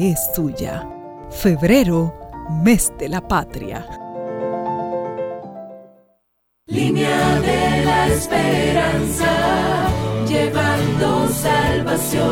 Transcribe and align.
es 0.00 0.32
tuya. 0.32 0.88
Febrero, 1.28 2.14
mes 2.62 2.92
de 3.00 3.08
la 3.08 3.20
patria. 3.20 3.84
Línea 6.68 7.40
de 7.40 7.84
la 7.84 8.06
esperanza, 8.06 9.88
llevando 10.28 11.28
salvación, 11.30 12.22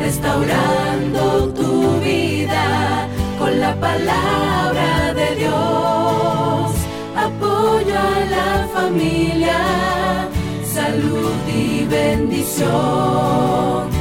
restaurando 0.00 1.48
tu 1.54 1.98
vida 2.00 3.08
con 3.38 3.58
la 3.58 3.74
palabra 3.80 5.14
de 5.14 5.36
Dios. 5.36 6.72
Apoyo 7.16 7.98
a 7.98 8.20
la 8.30 8.68
familia, 8.74 10.28
salud 10.62 11.32
y 11.48 11.86
bendición 11.86 13.91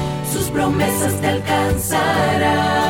promesas 0.53 1.19
te 1.21 1.27
alcanzarán. 1.27 2.81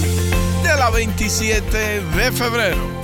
de 0.63 0.75
la 0.75 0.89
27 0.89 2.01
de 2.01 2.31
febrero. 2.31 2.96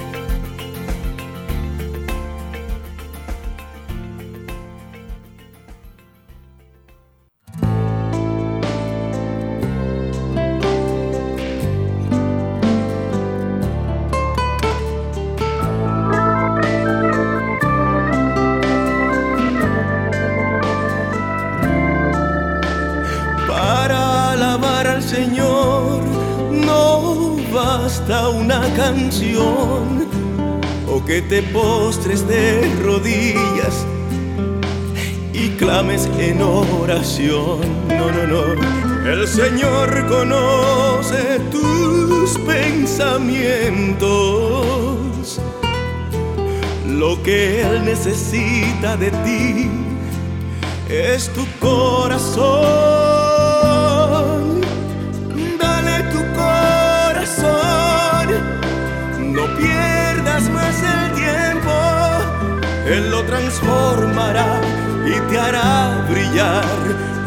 Te 31.30 31.42
postres 31.42 32.28
de 32.28 32.70
rodillas 32.84 33.86
y 35.34 35.50
clames 35.58 36.10
en 36.18 36.42
oración. 36.42 37.62
No, 37.88 38.12
no, 38.12 38.28
no. 38.28 38.44
El 39.10 39.26
Señor 39.28 40.06
conoce 40.08 41.40
tus 41.52 42.38
pensamientos. 42.40 45.40
Lo 46.88 47.22
que 47.24 47.62
Él 47.62 47.86
necesita 47.86 48.98
de 48.98 49.12
ti 49.12 49.70
es 50.90 51.30
tu 51.34 51.46
corazón. 51.60 53.13
Él 62.94 63.10
lo 63.10 63.24
transformará 63.24 64.62
y 65.04 65.14
te 65.28 65.40
hará 65.40 66.06
brillar 66.12 66.64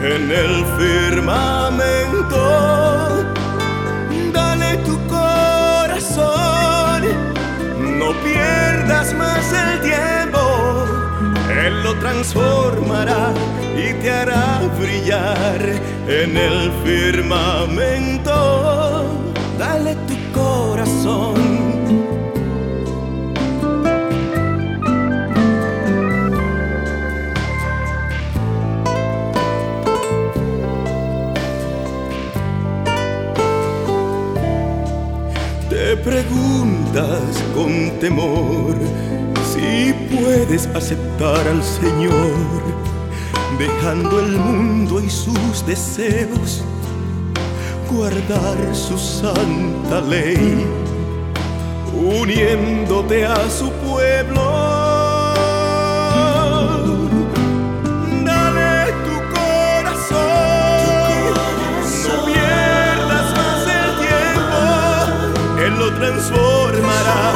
en 0.00 0.30
el 0.30 0.64
firmamento. 0.78 2.38
Dale 4.32 4.76
tu 4.84 4.96
corazón, 5.08 7.02
no 7.98 8.12
pierdas 8.22 9.12
más 9.14 9.52
el 9.64 9.80
tiempo. 9.80 10.38
Él 11.64 11.82
lo 11.82 11.94
transformará 11.96 13.32
y 13.76 13.92
te 14.00 14.08
hará 14.12 14.60
brillar 14.78 15.60
en 16.06 16.36
el 16.36 16.70
firmamento. 16.84 18.36
Dale 19.58 19.96
tu 20.06 20.14
corazón 20.32 21.45
preguntas 36.06 37.42
con 37.52 37.98
temor. 37.98 38.76
Si 39.44 39.92
puedes 40.14 40.68
aceptar 40.68 41.48
al 41.48 41.60
Señor, 41.64 42.32
dejando 43.58 44.20
el 44.20 44.38
mundo 44.38 45.00
y 45.00 45.10
sus 45.10 45.66
deseos, 45.66 46.62
guardar 47.90 48.56
su 48.72 48.96
santa 48.96 50.00
ley, 50.00 50.64
uniéndote 51.92 53.26
a 53.26 53.50
su 53.50 53.68
pueblo 53.72 54.85
transformará 65.98 67.32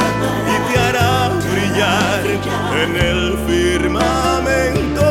y 0.51 0.55
te 0.71 0.79
hará 0.79 1.29
brillar 1.51 2.21
en 2.83 2.91
el 2.95 3.21
firmamento. 3.47 5.07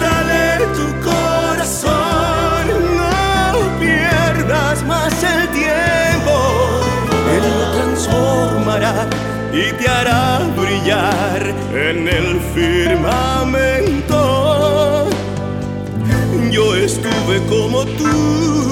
Dale 0.00 0.44
tu 0.76 0.86
corazón, 1.08 2.64
no 2.96 3.80
pierdas 3.80 4.78
más 4.84 5.12
el 5.22 5.48
tiempo. 5.48 6.34
Él 7.34 7.44
lo 7.58 7.66
transformará 7.76 8.94
y 9.52 9.72
te 9.72 9.88
hará 9.88 10.40
brillar 10.56 11.40
en 11.74 12.08
el 12.08 12.40
firmamento. 12.54 14.20
Yo 16.50 16.74
estuve 16.76 17.40
como 17.48 17.84
tú 17.84 18.71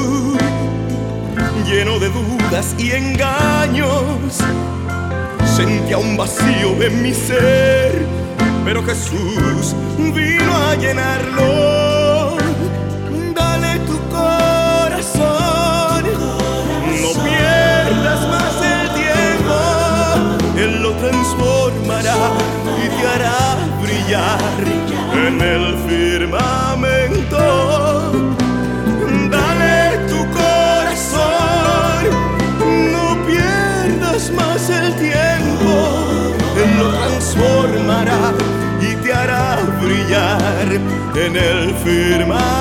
lleno 1.70 1.98
de 2.00 2.08
dudas 2.08 2.74
y 2.78 2.90
engaños. 2.90 4.40
Sentía 5.44 5.98
un 5.98 6.16
vacío 6.16 6.82
en 6.82 7.02
mi 7.02 7.12
ser, 7.14 8.04
pero 8.64 8.82
Jesús 8.82 9.76
vino 9.96 10.56
a 10.68 10.74
llenarlo. 10.74 12.36
Dale 13.34 13.78
tu 13.86 13.96
corazón, 14.10 16.02
no 17.02 17.12
pierdas 17.22 18.28
más 18.28 18.54
el 18.74 18.88
tiempo. 19.02 19.56
Él 20.58 20.82
lo 20.82 20.90
transformará 20.94 22.18
y 22.84 22.88
te 22.88 23.06
hará 23.06 23.56
brillar 23.80 24.40
en 25.26 25.40
el 25.40 25.76
firmamento. 25.88 27.89
firmar. 41.84 42.59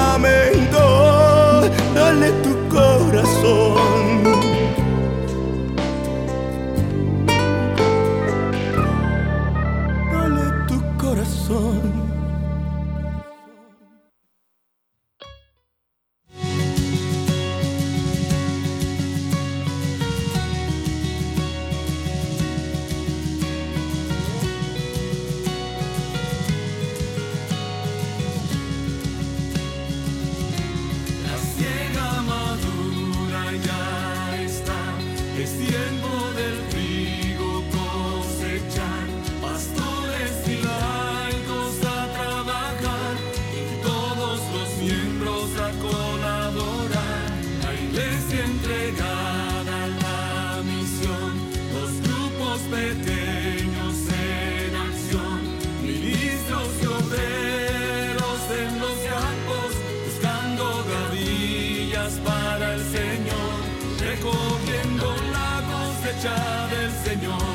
para 62.25 62.75
el 62.75 62.81
Señor, 62.81 63.59
recogiendo 63.99 65.13
la 65.33 65.61
cosecha 65.71 66.67
del 66.67 66.91
Señor, 67.03 67.53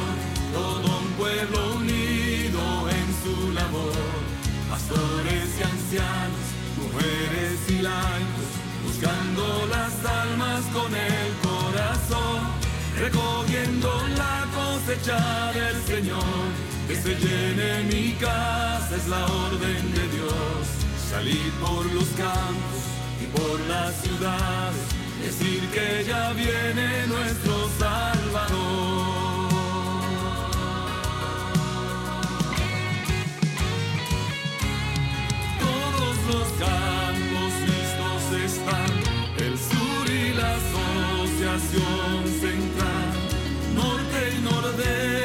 todo 0.52 0.98
un 0.98 1.06
pueblo 1.16 1.76
unido 1.76 2.60
en 2.90 3.06
su 3.22 3.52
labor, 3.52 3.96
pastores 4.68 5.48
y 5.58 5.62
ancianos, 5.62 6.44
mujeres 6.76 7.58
y 7.68 7.78
laicos, 7.80 8.50
buscando 8.84 9.66
las 9.66 9.94
almas 10.04 10.62
con 10.74 10.94
el 10.94 11.30
corazón, 11.48 12.40
recogiendo 12.98 13.88
la 14.18 14.46
cosecha 14.54 15.52
del 15.52 15.82
Señor, 15.84 16.44
que 16.86 16.96
se 16.96 17.14
llene 17.14 17.84
mi 17.84 18.12
casa 18.12 18.94
es 18.94 19.08
la 19.08 19.24
orden 19.24 19.94
de 19.94 20.06
Dios, 20.16 20.62
salir 21.10 21.50
por 21.62 21.86
los 21.86 22.08
campos 22.08 22.93
por 23.34 23.60
las 23.68 23.94
ciudades, 24.02 24.86
decir 25.22 25.60
que 25.70 26.04
ya 26.06 26.32
viene 26.32 27.06
nuestro 27.06 27.68
Salvador. 27.78 29.14
Todos 35.64 36.16
los 36.30 36.48
campos 36.66 37.52
listos 37.70 38.22
están, 38.50 38.92
el 39.46 39.58
sur 39.58 40.04
y 40.08 40.34
la 40.34 40.50
asociación 40.62 42.16
central, 42.40 43.08
norte 43.74 44.18
y 44.36 44.42
nordeste. 44.42 45.23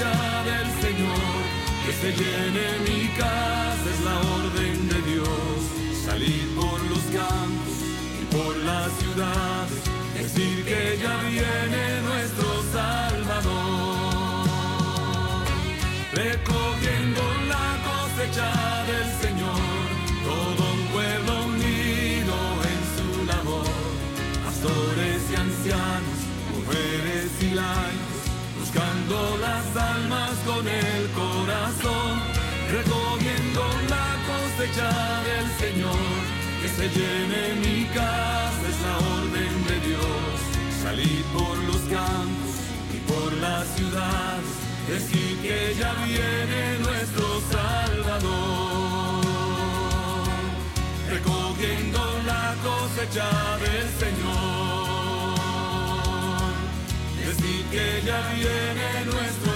marcha 0.00 0.44
del 0.44 0.68
Señor, 0.80 1.42
que 1.84 1.92
se 1.92 2.12
llene 2.12 2.78
mi 2.88 3.08
casa, 3.16 3.86
es 3.92 4.00
la 4.04 4.16
orden 4.18 4.88
de 4.88 5.02
Dios. 5.12 5.26
Salir 6.04 6.54
por 6.54 6.80
los 6.90 7.04
campos 7.12 7.76
y 8.20 8.24
por 8.34 8.56
las 8.58 8.90
ciudades, 8.92 9.82
decir 10.14 10.64
que 10.64 10.98
ya 11.02 11.16
viene 11.28 12.00
nuestro 12.02 12.62
Salvador. 12.72 14.06
Recogiendo 16.12 17.22
la 17.48 17.68
cosecha 17.88 18.50
del 18.90 19.08
Señor, 19.22 19.60
todo 20.24 20.72
un 20.72 20.86
pueblo 20.92 21.44
unido 21.46 22.36
en 22.72 22.80
su 22.96 23.24
labor, 23.26 23.66
pastores 24.44 25.22
y 25.30 25.34
ancianos, 25.34 26.18
mujeres 26.54 27.30
y 27.40 27.54
laicos 27.54 28.09
las 29.10 29.76
almas 29.76 30.30
con 30.46 30.66
el 30.68 31.10
corazón, 31.10 32.22
recogiendo 32.70 33.62
la 33.88 34.16
cosecha 34.30 34.90
del 35.28 35.46
Señor, 35.58 36.14
que 36.62 36.68
se 36.68 36.88
llene 36.88 37.54
mi 37.60 37.86
casa, 37.86 38.68
es 38.68 38.80
la 38.86 38.96
orden 39.16 39.54
de 39.66 39.76
Dios. 39.88 40.34
Salid 40.82 41.24
por 41.32 41.56
los 41.58 41.82
campos 41.90 42.52
y 42.94 42.98
por 43.10 43.32
la 43.38 43.64
ciudades, 43.74 44.54
decir 44.88 45.38
que 45.42 45.74
ya 45.76 45.92
viene 46.04 46.78
nuestro 46.78 47.26
Salvador, 47.50 49.24
recogiendo 51.08 52.00
la 52.26 52.54
cosecha 52.62 53.28
del 53.58 53.88
Señor 53.98 54.69
así 57.50 57.64
que 57.70 58.02
ya 58.06 58.20
viene 58.32 59.04
nuestro 59.06 59.49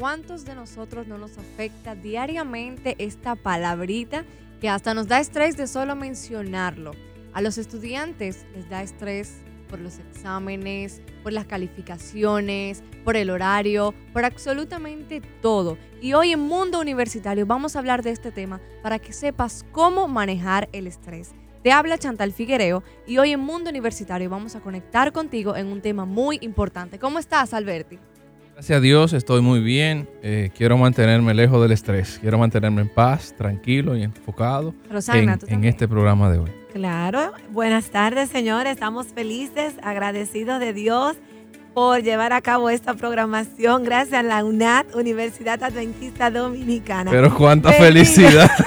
¿Cuántos 0.00 0.46
de 0.46 0.54
nosotros 0.54 1.06
no 1.06 1.18
nos 1.18 1.36
afecta 1.36 1.94
diariamente 1.94 2.96
esta 2.96 3.34
palabrita 3.34 4.24
que 4.58 4.70
hasta 4.70 4.94
nos 4.94 5.08
da 5.08 5.20
estrés 5.20 5.58
de 5.58 5.66
solo 5.66 5.94
mencionarlo? 5.94 6.92
A 7.34 7.42
los 7.42 7.58
estudiantes 7.58 8.46
les 8.54 8.66
da 8.70 8.82
estrés 8.82 9.42
por 9.68 9.78
los 9.78 9.98
exámenes, 9.98 11.02
por 11.22 11.34
las 11.34 11.44
calificaciones, 11.44 12.82
por 13.04 13.14
el 13.14 13.28
horario, 13.28 13.92
por 14.14 14.24
absolutamente 14.24 15.20
todo. 15.42 15.76
Y 16.00 16.14
hoy 16.14 16.32
en 16.32 16.40
Mundo 16.40 16.80
Universitario 16.80 17.44
vamos 17.44 17.76
a 17.76 17.80
hablar 17.80 18.02
de 18.02 18.12
este 18.12 18.32
tema 18.32 18.58
para 18.82 18.98
que 18.98 19.12
sepas 19.12 19.66
cómo 19.70 20.08
manejar 20.08 20.70
el 20.72 20.86
estrés. 20.86 21.32
Te 21.62 21.72
habla 21.72 21.98
Chantal 21.98 22.32
Figuereo 22.32 22.82
y 23.06 23.18
hoy 23.18 23.32
en 23.32 23.40
Mundo 23.40 23.68
Universitario 23.68 24.30
vamos 24.30 24.56
a 24.56 24.60
conectar 24.60 25.12
contigo 25.12 25.56
en 25.56 25.66
un 25.66 25.82
tema 25.82 26.06
muy 26.06 26.38
importante. 26.40 26.98
¿Cómo 26.98 27.18
estás, 27.18 27.52
Alberti? 27.52 27.98
Gracias 28.54 28.76
a 28.76 28.80
Dios 28.80 29.12
estoy 29.12 29.40
muy 29.40 29.60
bien. 29.60 30.08
Eh, 30.22 30.50
quiero 30.56 30.76
mantenerme 30.76 31.32
lejos 31.34 31.62
del 31.62 31.72
estrés. 31.72 32.18
Quiero 32.20 32.38
mantenerme 32.38 32.82
en 32.82 32.88
paz, 32.88 33.34
tranquilo 33.36 33.96
y 33.96 34.02
enfocado 34.02 34.74
Rosana, 34.90 35.38
en, 35.46 35.64
este 35.64 35.88
programa 35.88 36.30
de 36.30 36.38
hoy. 36.38 36.50
Claro, 36.72 37.32
buenas 37.50 37.90
tardes 37.90 38.28
señores, 38.28 38.72
estamos 38.72 39.08
felices, 39.08 39.74
agradecidos 39.82 40.60
de 40.60 40.72
Dios 40.72 41.16
por 41.74 42.02
llevar 42.02 42.32
a 42.32 42.40
cabo 42.40 42.68
esta 42.70 42.94
programación 42.94 43.84
gracias 43.84 44.20
a 44.20 44.22
la 44.22 44.44
UNAD, 44.44 44.94
Universidad 44.94 45.62
Adventista 45.62 46.30
Dominicana. 46.30 47.10
Pero 47.10 47.34
cuánta 47.34 47.72
felicidad. 47.72 48.50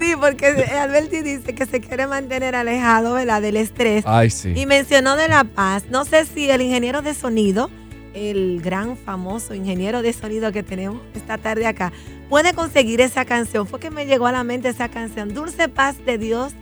Sí, 0.00 0.14
porque 0.18 0.46
Alberti 0.46 1.22
dice 1.22 1.54
que 1.54 1.66
se 1.66 1.80
quiere 1.80 2.06
mantener 2.06 2.54
alejado 2.54 3.14
¿verdad? 3.14 3.42
del 3.42 3.56
estrés. 3.56 4.04
Ay, 4.06 4.30
sí. 4.30 4.52
Y 4.54 4.64
mencionó 4.64 5.16
de 5.16 5.28
La 5.28 5.42
Paz. 5.44 5.86
No 5.90 6.04
sé 6.04 6.24
si 6.24 6.48
el 6.48 6.62
ingeniero 6.62 7.02
de 7.02 7.14
sonido, 7.14 7.68
el 8.14 8.60
gran 8.62 8.96
famoso 8.96 9.54
ingeniero 9.54 10.02
de 10.02 10.12
sonido 10.12 10.50
que 10.52 10.62
tenemos 10.62 11.00
esta 11.14 11.38
tarde 11.38 11.66
acá, 11.66 11.92
puede 12.28 12.52
conseguir 12.54 13.00
esa 13.00 13.24
canción. 13.24 13.66
Fue 13.66 13.78
que 13.80 13.90
me 13.90 14.06
llegó 14.06 14.26
a 14.26 14.32
la 14.32 14.44
mente 14.44 14.68
esa 14.68 14.88
canción. 14.88 15.32
Dulce 15.34 15.68
Paz 15.68 15.96
de 16.04 16.18
Dios, 16.18 16.52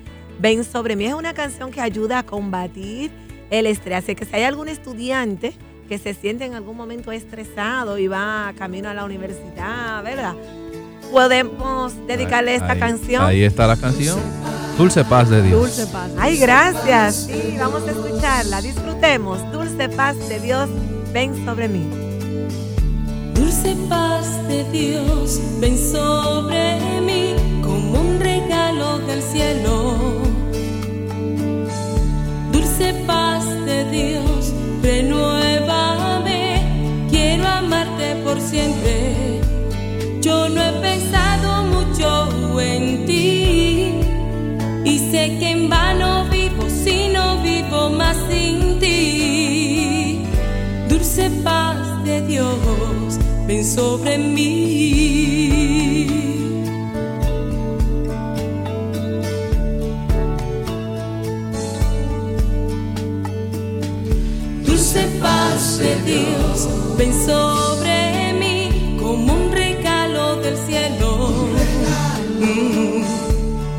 ven 0.40 0.64
sobre 0.64 0.96
mí. 0.96 1.06
Es 1.06 1.14
una 1.14 1.34
canción 1.34 1.70
que 1.70 1.80
ayuda 1.80 2.20
a 2.20 2.22
combatir 2.24 3.10
el 3.50 3.66
estrés. 3.66 3.98
Así 4.04 4.14
que 4.14 4.24
si 4.24 4.34
hay 4.36 4.42
algún 4.42 4.68
estudiante 4.68 5.54
que 5.88 5.98
se 5.98 6.14
siente 6.14 6.44
en 6.44 6.54
algún 6.54 6.76
momento 6.76 7.12
estresado 7.12 7.96
y 7.98 8.08
va 8.08 8.52
camino 8.58 8.88
a 8.88 8.94
la 8.94 9.04
universidad, 9.04 10.02
¿verdad? 10.02 10.34
Podemos 11.12 11.94
dedicarle 12.06 12.54
esta 12.56 12.72
Ahí- 12.72 12.80
canción. 12.80 13.24
Ahí 13.24 13.44
está 13.44 13.66
la 13.66 13.76
canción. 13.76 14.18
Dulce 14.76 15.04
paz 15.04 15.30
de 15.30 15.42
Dios. 15.42 15.60
Dulce 15.60 15.86
paz. 15.86 16.10
Ay, 16.18 16.36
gracias. 16.38 17.26
Sí, 17.30 17.54
vamos 17.58 17.86
a 17.86 17.90
escucharla. 17.92 18.60
Disfrutemos. 18.60 19.38
Dulce 19.52 19.88
paz 19.88 20.16
de 20.28 20.40
Dios, 20.40 20.68
ven 21.12 21.34
sobre 21.44 21.68
mí. 21.68 21.86
Dulce 23.34 23.76
paz 23.88 24.26
de 24.48 24.64
Dios, 24.70 25.40
ven 25.60 25.76
sobre 25.76 26.78
mí 27.02 27.34
como 27.62 28.00
un 28.00 28.20
regalo 28.20 28.98
del 29.00 29.22
cielo. 29.22 29.94
Dulce 32.52 32.94
paz 33.06 33.44
de 33.64 33.90
Dios, 33.90 34.52
renuévame, 34.82 36.62
quiero 37.10 37.46
amarte 37.46 38.16
por 38.24 38.40
siempre. 38.40 39.40
Yo 40.20 40.48
no 40.48 40.62
he 40.62 40.72
pensado 40.80 41.25
ven 53.46 53.64
sobre 53.64 54.18
mí. 54.18 56.06
Dulce 64.64 65.08
paz 65.20 65.78
de 65.78 65.94
Dios, 66.02 66.68
ven 66.98 67.12
sobre 67.12 68.32
mí 68.40 68.96
como 69.00 69.32
un 69.32 69.52
regalo 69.52 70.36
del 70.36 70.56
cielo. 70.66 71.28
Mm. 72.40 73.04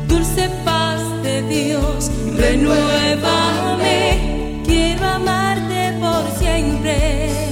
Dulce 0.08 0.48
paz 0.64 1.00
de 1.22 1.42
Dios, 1.42 2.10
renuévame, 2.36 3.98
quiero 4.64 5.06
amarte 5.06 5.92
por 6.00 6.24
siempre. 6.38 7.47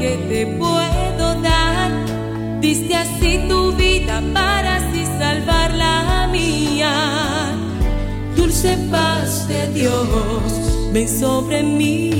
Que 0.00 0.16
te 0.30 0.46
puedo 0.46 1.40
dar. 1.42 1.90
Diste 2.60 2.94
así 2.94 3.38
tu 3.48 3.72
vida 3.72 4.22
para 4.32 4.76
así 4.76 5.04
salvar 5.18 5.74
la 5.74 6.26
mía. 6.32 7.52
Dulce 8.34 8.78
paz 8.90 9.46
de 9.46 9.60
Dios, 9.74 10.00
ven 10.92 11.08
sobre 11.08 11.62
mí. 11.62 12.19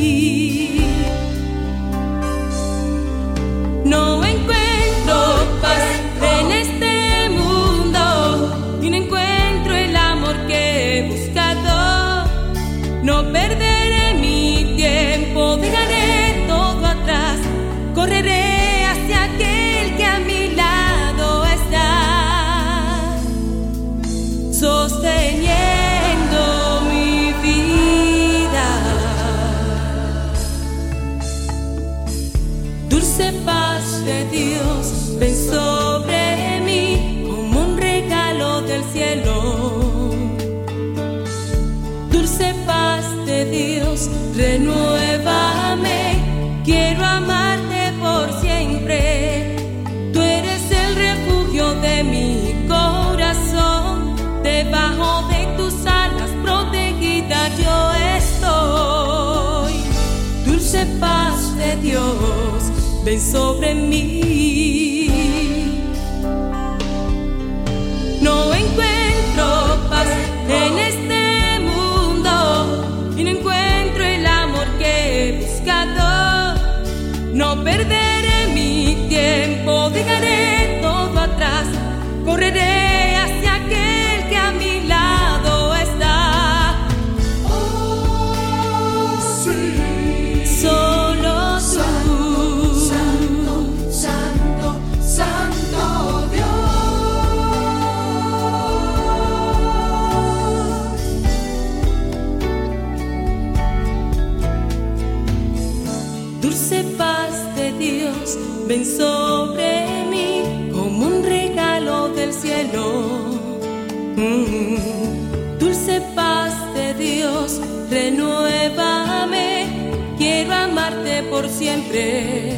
Por 121.28 121.48
siempre. 121.48 122.56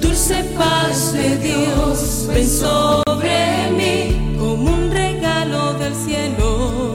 Dulce 0.00 0.44
paz 0.56 1.12
de 1.12 1.36
Dios, 1.38 2.26
ven 2.28 2.48
sobre 2.48 3.70
mí 3.70 4.36
como 4.38 4.72
un 4.74 4.90
regalo 4.90 5.74
del 5.74 5.94
cielo. 5.94 6.94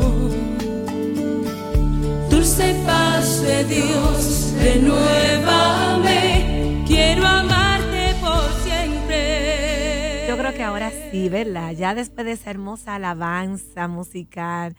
Dulce 2.29 2.75
paz 2.85 3.41
de 3.41 3.63
Dios, 3.65 4.53
renuévame, 4.61 6.13
quiero 6.87 7.25
amarte 7.25 8.15
por 8.21 8.51
siempre. 8.63 10.25
Yo 10.27 10.37
creo 10.37 10.53
que 10.53 10.63
ahora 10.63 10.91
sí, 11.11 11.29
¿verdad? 11.29 11.71
Ya 11.71 11.95
después 11.95 12.25
de 12.25 12.33
esa 12.33 12.49
hermosa 12.51 12.95
alabanza 12.95 13.87
musical, 13.87 14.75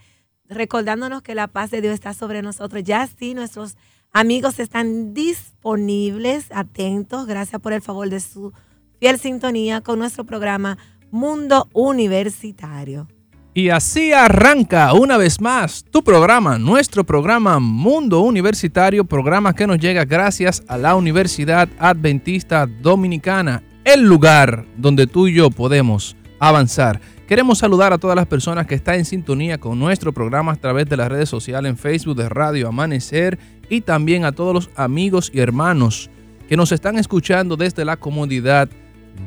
recordándonos 0.49 1.23
que 1.23 1.35
la 1.35 1.49
paz 1.49 1.71
de 1.71 1.81
Dios 1.81 1.95
está 1.95 2.15
sobre 2.15 2.43
nosotros, 2.43 2.83
ya 2.85 3.07
sí 3.07 3.35
nuestros 3.35 3.77
amigos 4.13 4.59
están 4.59 5.15
disponibles, 5.15 6.47
atentos, 6.53 7.27
gracias 7.27 7.61
por 7.61 7.73
el 7.73 7.83
favor 7.83 8.09
de 8.09 8.21
su 8.21 8.53
fiel 8.99 9.19
sintonía 9.19 9.81
con 9.81 9.99
nuestro 9.99 10.25
programa 10.25 10.79
Mundo 11.11 11.69
Universitario. 11.73 13.09
Y 13.53 13.71
así 13.71 14.13
arranca 14.13 14.93
una 14.95 15.17
vez 15.17 15.41
más 15.41 15.85
tu 15.91 16.05
programa, 16.05 16.57
nuestro 16.57 17.03
programa 17.03 17.59
Mundo 17.59 18.21
Universitario, 18.21 19.05
programa 19.05 19.55
que 19.55 19.67
nos 19.67 19.79
llega 19.79 20.05
gracias 20.05 20.63
a 20.69 20.79
la 20.79 20.95
Universidad 20.95 21.69
Adventista 21.79 22.67
Dominicana, 22.67 23.65
el 23.85 24.03
lugar 24.03 24.67
donde 24.77 25.09
tú 25.09 25.27
y 25.27 25.35
yo 25.35 25.51
podemos 25.51 26.17
avanzar. 26.39 27.01
Queremos 27.31 27.59
saludar 27.59 27.93
a 27.93 27.99
todas 27.99 28.17
las 28.17 28.27
personas 28.27 28.67
que 28.67 28.75
están 28.75 28.97
en 28.97 29.05
sintonía 29.05 29.59
con 29.59 29.79
nuestro 29.79 30.13
programa 30.13 30.51
a 30.51 30.57
través 30.57 30.87
de 30.89 30.97
las 30.97 31.09
redes 31.09 31.29
sociales 31.29 31.71
en 31.71 31.77
Facebook 31.77 32.17
de 32.17 32.29
Radio 32.29 32.67
Amanecer 32.67 33.39
y 33.69 33.83
también 33.83 34.25
a 34.25 34.33
todos 34.33 34.53
los 34.53 34.71
amigos 34.75 35.31
y 35.33 35.39
hermanos 35.39 36.11
que 36.49 36.57
nos 36.57 36.73
están 36.73 36.99
escuchando 36.99 37.57
desde 37.57 37.85
la 37.85 37.99
comodidad 37.99 38.69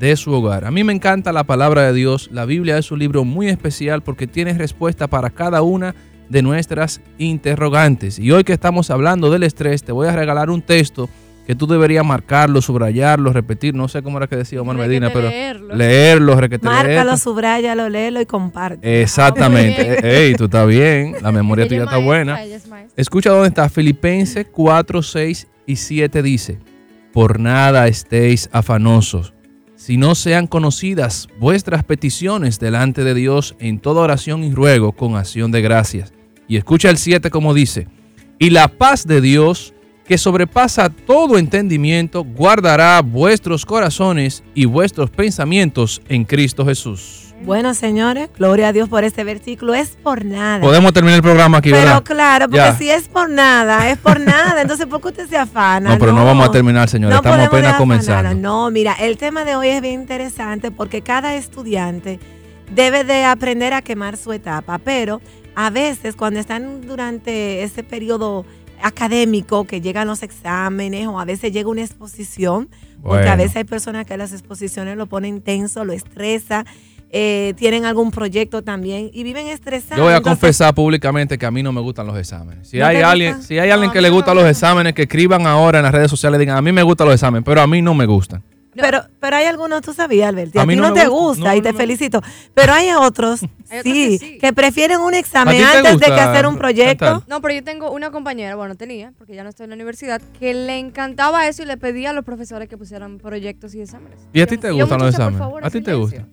de 0.01 0.17
su 0.17 0.33
hogar. 0.33 0.65
A 0.65 0.71
mí 0.71 0.83
me 0.83 0.91
encanta 0.91 1.31
la 1.31 1.45
palabra 1.45 1.83
de 1.83 1.93
Dios. 1.93 2.27
La 2.29 2.43
Biblia 2.43 2.77
es 2.77 2.91
un 2.91 2.99
libro 2.99 3.23
muy 3.23 3.47
especial 3.47 4.03
porque 4.03 4.27
tiene 4.27 4.53
respuesta 4.53 5.07
para 5.07 5.29
cada 5.29 5.61
una 5.61 5.95
de 6.27 6.41
nuestras 6.41 6.99
interrogantes. 7.19 8.19
Y 8.19 8.31
hoy 8.31 8.43
que 8.43 8.51
estamos 8.51 8.89
hablando 8.89 9.31
del 9.31 9.43
estrés, 9.43 9.81
te 9.81 9.93
voy 9.93 10.09
a 10.09 10.15
regalar 10.17 10.49
un 10.49 10.61
texto 10.61 11.07
que 11.45 11.55
tú 11.55 11.67
deberías 11.67 12.05
marcarlo, 12.05 12.61
subrayarlo, 12.61 13.33
repetir, 13.33 13.75
no 13.75 13.87
sé 13.87 14.01
cómo 14.01 14.17
era 14.17 14.27
que 14.27 14.37
decía 14.37 14.61
Omar 14.61 14.77
Medina, 14.77 15.11
pero 15.11 15.29
leerlo. 15.29 15.75
leerlo, 15.75 16.35
requete 16.35 16.65
Márcalo, 16.65 16.87
leerlo. 16.87 17.17
subrayalo, 17.17 17.89
léelo 17.89 18.21
y 18.21 18.25
comparte. 18.25 19.01
Exactamente. 19.01 19.99
Ey, 20.27 20.35
tú 20.35 20.45
estás 20.45 20.67
bien, 20.67 21.15
la 21.21 21.31
memoria 21.31 21.67
tuya 21.67 21.83
está 21.83 21.97
buena. 21.97 22.39
Escucha 22.95 23.31
dónde 23.31 23.49
está. 23.49 23.67
Filipenses 23.69 24.47
4, 24.51 25.01
6 25.01 25.47
y 25.65 25.75
7 25.75 26.21
dice, 26.23 26.59
por 27.11 27.39
nada 27.39 27.87
estéis 27.87 28.49
afanosos, 28.53 29.33
si 29.75 29.97
no 29.97 30.15
sean 30.15 30.47
conocidas 30.47 31.27
vuestras 31.39 31.83
peticiones 31.83 32.57
delante 32.59 33.03
de 33.03 33.13
Dios 33.13 33.55
en 33.59 33.79
toda 33.79 34.01
oración 34.01 34.43
y 34.43 34.53
ruego 34.53 34.93
con 34.93 35.15
acción 35.17 35.51
de 35.51 35.61
gracias. 35.61 36.13
Y 36.47 36.55
escucha 36.55 36.89
el 36.89 36.97
7 36.97 37.29
como 37.29 37.53
dice, 37.53 37.87
y 38.39 38.49
la 38.49 38.67
paz 38.67 39.05
de 39.05 39.19
Dios, 39.21 39.73
que 40.07 40.17
sobrepasa 40.17 40.89
todo 40.89 41.37
entendimiento, 41.37 42.23
guardará 42.23 43.01
vuestros 43.01 43.65
corazones 43.65 44.43
y 44.53 44.65
vuestros 44.65 45.09
pensamientos 45.09 46.01
en 46.09 46.25
Cristo 46.25 46.65
Jesús. 46.65 47.33
Bueno, 47.45 47.73
señores, 47.73 48.29
gloria 48.37 48.69
a 48.69 48.73
Dios 48.73 48.87
por 48.87 49.03
este 49.03 49.25
versículo. 49.25 49.73
Es 49.73 49.97
por 50.01 50.23
nada. 50.23 50.61
Podemos 50.61 50.93
terminar 50.93 51.17
el 51.17 51.21
programa 51.23 51.57
aquí, 51.57 51.71
Pero 51.71 51.81
¿verdad? 51.83 52.03
claro, 52.03 52.45
porque 52.45 52.57
Ya. 52.57 52.77
si 52.77 52.89
es 52.89 53.09
por 53.09 53.29
nada, 53.29 53.89
es 53.89 53.97
por 53.97 54.19
nada. 54.21 54.61
Entonces, 54.61 54.85
¿por 54.85 55.01
qué 55.01 55.09
usted 55.09 55.27
se 55.27 55.35
afana? 55.37 55.89
No, 55.91 55.99
pero 55.99 56.13
no 56.13 56.23
vamos 56.23 56.47
a 56.47 56.51
terminar, 56.51 56.87
señores. 56.89 57.17
Estamos 57.17 57.37
podemos 57.37 57.53
apenas 57.53 57.77
comenzando. 57.77 58.33
No, 58.35 58.71
mira, 58.71 58.93
el 58.93 59.17
tema 59.17 59.43
de 59.43 59.57
hoy 59.57 59.67
es 59.69 59.81
bien 59.81 60.01
interesante 60.01 60.71
porque 60.71 61.01
cada 61.01 61.35
estudiante 61.35 62.17
debe 62.73 63.03
de 63.03 63.25
aprender 63.25 63.73
a 63.73 63.81
quemar 63.81 64.15
su 64.15 64.31
etapa, 64.31 64.77
pero 64.77 65.21
a 65.55 65.69
veces 65.69 66.15
cuando 66.15 66.39
están 66.39 66.81
durante 66.87 67.61
ese 67.63 67.83
periodo 67.83 68.45
académico 68.81 69.65
que 69.65 69.81
llegan 69.81 70.07
los 70.07 70.23
exámenes 70.23 71.07
o 71.07 71.19
a 71.19 71.25
veces 71.25 71.51
llega 71.51 71.69
una 71.69 71.81
exposición, 71.81 72.69
porque 73.01 73.27
a 73.27 73.35
veces 73.35 73.57
hay 73.57 73.63
personas 73.63 74.05
que 74.05 74.17
las 74.17 74.31
exposiciones 74.33 74.97
lo 74.97 75.07
ponen 75.07 75.41
tenso, 75.41 75.83
lo 75.85 75.93
estresa, 75.93 76.65
eh, 77.15 77.53
tienen 77.57 77.85
algún 77.85 78.09
proyecto 78.11 78.63
también 78.63 79.11
y 79.13 79.23
viven 79.23 79.47
estresados. 79.47 79.97
Yo 79.97 80.03
voy 80.03 80.13
a 80.13 80.17
Entonces, 80.17 80.39
confesar 80.41 80.73
públicamente 80.73 81.37
que 81.37 81.45
a 81.45 81.51
mí 81.51 81.61
no 81.61 81.71
me 81.71 81.79
gustan 81.79 82.07
los 82.07 82.17
exámenes. 82.17 82.67
Si 82.67 82.79
¿No 82.79 82.85
hay 82.87 82.97
alguien, 82.97 83.33
gustan? 83.33 83.47
si 83.47 83.59
hay 83.59 83.69
alguien 83.69 83.89
No, 83.89 83.93
que 83.93 84.01
le 84.01 84.09
gustan 84.09 84.35
no. 84.35 84.41
los 84.41 84.49
exámenes, 84.49 84.93
que 84.93 85.03
escriban 85.03 85.45
ahora 85.45 85.77
en 85.79 85.83
las 85.83 85.91
redes 85.93 86.09
sociales, 86.09 86.39
digan, 86.39 86.57
a 86.57 86.61
mí 86.61 86.71
me 86.71 86.81
gustan 86.81 87.05
los 87.07 87.13
exámenes, 87.13 87.43
pero 87.45 87.61
a 87.61 87.67
mí 87.67 87.81
no 87.83 87.93
me 87.93 88.05
gustan. 88.07 88.41
Pero, 88.75 89.03
pero 89.19 89.35
hay 89.37 89.45
algunos, 89.45 89.81
tú 89.81 89.93
sabías, 89.93 90.29
Alberti, 90.29 90.57
A 90.59 90.63
a, 90.63 90.65
mí 90.65 90.75
ti 90.75 90.79
no 90.81 90.93
te 90.93 91.07
gusta. 91.07 91.09
gusta 91.09 91.43
No, 91.49 91.53
y 91.55 91.57
no 91.59 91.63
te 91.63 91.73
felicito. 91.73 92.21
Pero 92.53 92.73
hay 92.73 92.89
otros, 92.91 93.41
Hay 93.69 93.79
otros 93.79 93.93
sí, 93.93 94.09
que 94.09 94.17
sí. 94.19 94.37
que 94.39 94.53
prefieren 94.53 94.99
un 95.01 95.13
examen 95.13 95.55
¿A 95.55 95.57
ti 95.57 95.63
te 95.71 95.77
antes 95.77 95.93
de 95.99 96.05
que 96.05 96.11
gusta, 96.11 96.31
hacer 96.31 96.47
un 96.47 96.57
proyecto. 96.57 97.23
No, 97.27 97.41
pero 97.41 97.53
yo 97.55 97.63
tengo 97.63 97.91
una 97.91 98.11
compañera, 98.11 98.55
bueno, 98.55 98.75
tenía, 98.75 99.13
porque 99.17 99.35
ya 99.35 99.43
no 99.43 99.49
estoy 99.49 99.65
en 99.65 99.69
la 99.71 99.75
universidad, 99.75 100.21
que 100.39 100.53
le 100.53 100.77
encantaba 100.77 101.47
eso 101.47 101.63
y 101.63 101.65
le 101.65 101.77
pedía 101.77 102.11
a 102.11 102.13
los 102.13 102.23
profesores 102.25 102.67
que 102.69 102.77
pusieran 102.77 103.17
proyectos 103.19 103.73
y 103.75 103.81
exámenes. 103.81 104.19
¿Y 104.33 104.41
a 104.41 104.47
ti 104.47 104.57
te 104.57 104.71
gustan 104.71 104.99
los 104.99 105.09
exámenes? 105.09 105.39
favor, 105.39 105.65
¿A 105.65 105.69
ti 105.69 105.81
te 105.81 105.91
silencio. 105.91 106.27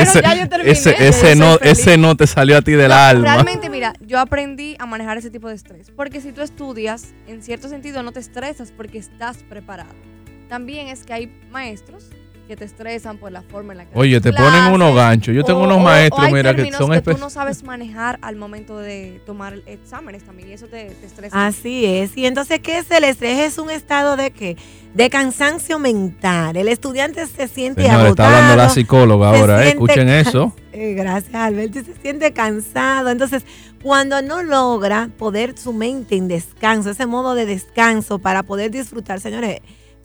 Gustan? 0.00 0.22
No. 0.22 0.28
pero 0.28 0.32
ese, 0.32 0.36
ya 0.38 0.42
yo 0.44 0.48
terminé. 0.48 0.70
ese, 0.72 1.08
ese 1.08 1.36
no, 1.36 1.58
feliz. 1.58 1.78
ese 1.78 1.96
no 1.98 2.16
te 2.16 2.26
salió 2.26 2.56
a 2.58 2.62
ti 2.62 2.72
del 2.72 2.88
No, 2.88 2.94
alma. 2.94 3.24
Realmente, 3.34 3.70
mira, 3.70 3.94
yo 4.00 4.18
aprendí 4.18 4.76
a 4.78 4.86
manejar 4.86 5.18
ese 5.18 5.30
tipo 5.30 5.48
de 5.48 5.54
estrés. 5.54 5.90
Porque 5.90 6.20
si 6.20 6.32
tú 6.32 6.40
estudias, 6.42 7.14
en 7.26 7.42
cierto 7.42 7.68
sentido 7.68 8.02
no 8.02 8.12
te 8.12 8.20
estresas 8.20 8.72
porque 8.72 8.98
estás 8.98 9.38
preparado. 9.48 9.94
También 10.48 10.88
es 10.88 11.04
que 11.04 11.12
hay 11.12 11.32
maestros 11.50 12.10
que 12.48 12.56
te 12.56 12.64
estresan 12.64 13.18
por 13.18 13.30
la 13.30 13.42
forma 13.42 13.72
en 13.74 13.78
la 13.78 13.84
que 13.84 13.90
Oye, 13.96 14.20
te 14.20 14.30
clase, 14.30 14.42
ponen 14.44 14.72
unos 14.74 14.94
ganchos. 14.96 15.34
Yo 15.34 15.44
tengo 15.44 15.60
o- 15.60 15.64
unos 15.64 15.76
o- 15.76 15.80
o 15.80 15.84
maestros, 15.84 16.24
hay 16.26 16.32
mira, 16.32 16.56
que 16.56 16.72
son 16.72 16.90
que 16.90 17.00
tú 17.02 17.16
no 17.18 17.30
sabes 17.30 17.62
manejar 17.62 18.18
al 18.22 18.34
momento 18.34 18.78
de 18.78 19.20
tomar 19.26 19.54
exámenes 19.66 20.24
también 20.24 20.48
y 20.48 20.52
eso 20.54 20.66
te, 20.66 20.86
te 20.86 21.06
estresa. 21.06 21.46
Así 21.46 21.84
es. 21.86 22.16
Y 22.16 22.26
entonces, 22.26 22.58
¿qué 22.60 22.78
es 22.78 22.90
el 22.90 23.04
estrés? 23.04 23.38
Es 23.52 23.58
un 23.58 23.70
estado 23.70 24.16
de 24.16 24.30
qué? 24.32 24.56
De 24.94 25.10
cansancio 25.10 25.78
mental. 25.78 26.56
El 26.56 26.68
estudiante 26.68 27.24
se 27.26 27.46
siente 27.46 27.82
Señora, 27.82 28.06
agotado. 28.06 28.28
está 28.30 28.38
hablando 28.38 28.56
la 28.64 28.68
psicóloga 28.70 29.28
ahora, 29.28 29.64
eh, 29.64 29.68
escuchen 29.68 30.08
eso. 30.08 30.52
Eh, 30.80 30.94
gracias, 30.94 31.34
Alberto. 31.34 31.80
Se 31.84 31.92
siente 32.00 32.32
cansado. 32.32 33.08
Entonces, 33.10 33.42
cuando 33.82 34.22
no 34.22 34.44
logra 34.44 35.08
poder 35.18 35.58
su 35.58 35.72
mente 35.72 36.14
en 36.14 36.28
descanso, 36.28 36.90
ese 36.90 37.04
modo 37.04 37.34
de 37.34 37.46
descanso 37.46 38.20
para 38.20 38.44
poder 38.44 38.70
disfrutar, 38.70 39.18
señores, 39.18 39.58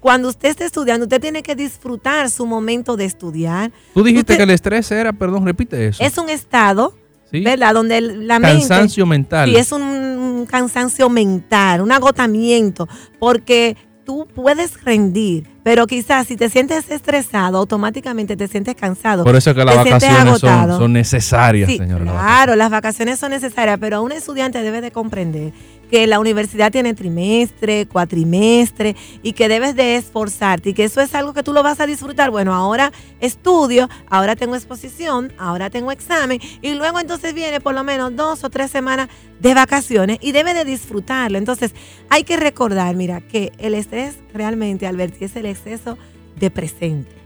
cuando 0.04 0.28
usted 0.28 0.50
está 0.50 0.66
estudiando, 0.66 1.06
usted 1.06 1.22
tiene 1.22 1.42
que 1.44 1.56
disfrutar 1.56 2.30
su 2.30 2.46
momento 2.46 2.98
de 2.98 3.06
estudiar. 3.06 3.72
Tú 3.94 4.04
dijiste 4.04 4.34
usted- 4.34 4.38
que 4.38 4.44
el 4.44 4.50
estrés 4.50 4.92
era, 4.92 5.14
perdón, 5.14 5.46
repite 5.46 5.88
eso. 5.88 6.04
Es 6.04 6.18
un 6.18 6.30
estado, 6.30 6.94
¿sí? 7.32 7.40
¿verdad? 7.40 7.74
Donde 7.74 8.02
la 8.02 8.38
mente... 8.38 8.68
Cansancio 8.68 9.06
mental. 9.06 9.50
Sí, 9.50 9.56
es 9.56 9.72
un, 9.72 9.82
un 9.82 10.46
cansancio 10.46 11.10
mental, 11.10 11.80
un 11.80 11.94
agotamiento, 11.94 12.90
porque 13.18 13.78
tú 14.06 14.28
puedes 14.36 14.84
rendir, 14.84 15.48
pero 15.64 15.88
quizás 15.88 16.28
si 16.28 16.36
te 16.36 16.50
sientes 16.50 16.92
estresado, 16.92 17.58
automáticamente 17.58 18.36
te 18.36 18.50
sientes 18.50 18.76
cansado. 18.76 19.24
Por 19.24 19.38
eso 19.38 19.52
es 19.52 19.56
que 19.56 19.64
las 19.64 19.78
vacaciones 19.78 20.40
son, 20.42 20.92
necesarias, 20.92 21.70
Sí, 21.70 21.78
señora. 21.78 22.04
claro, 22.04 22.58
las 22.58 22.70
vacaciones 22.70 23.18
son 23.20 23.32
necesarias, 23.32 23.78
pero 23.80 24.02
un 24.02 24.12
estudiante 24.12 24.62
debe 24.62 24.82
de 24.82 24.92
comprender 24.92 25.54
que 25.94 26.08
la 26.08 26.20
universidad 26.20 26.72
tiene 26.72 26.96
trimestre, 26.96 27.86
cuatrimestre 27.86 28.96
y 29.22 29.34
que 29.34 29.48
debes 29.48 29.76
de 29.76 29.96
esforzarte 29.96 30.72
y 30.72 30.74
que 30.74 30.86
eso 30.86 31.02
es 31.02 31.14
algo 31.14 31.36
que 31.36 31.44
tú 31.44 31.54
lo 31.54 31.62
vas 31.62 31.80
a 31.80 31.86
disfrutar. 31.86 32.32
Bueno, 32.32 32.52
ahora 32.56 32.92
estudio, 33.20 33.88
ahora 34.10 34.36
tengo 34.36 34.56
exposición, 34.56 35.32
ahora 35.38 35.70
tengo 35.70 35.92
examen 35.92 36.42
y 36.64 36.74
luego 36.74 37.00
entonces 37.00 37.36
viene 37.36 37.62
por 37.62 37.76
lo 37.76 37.84
menos 37.84 38.16
dos 38.16 38.44
o 38.44 38.50
tres 38.50 38.72
semanas 38.72 39.08
de 39.40 39.54
vacaciones 39.54 40.18
y 40.20 40.32
debe 40.32 40.56
de 40.56 40.66
disfrutarlo. 40.66 41.38
Entonces 41.38 41.76
hay 42.10 42.24
que 42.24 42.38
recordar, 42.38 42.96
mira, 42.96 43.22
que 43.22 43.52
el 43.60 43.76
estrés 43.76 44.16
realmente, 44.34 44.88
Alberti, 44.88 45.26
es 45.26 45.36
el 45.36 45.46
exceso 45.46 46.00
de 46.40 46.50
presente. 46.50 47.23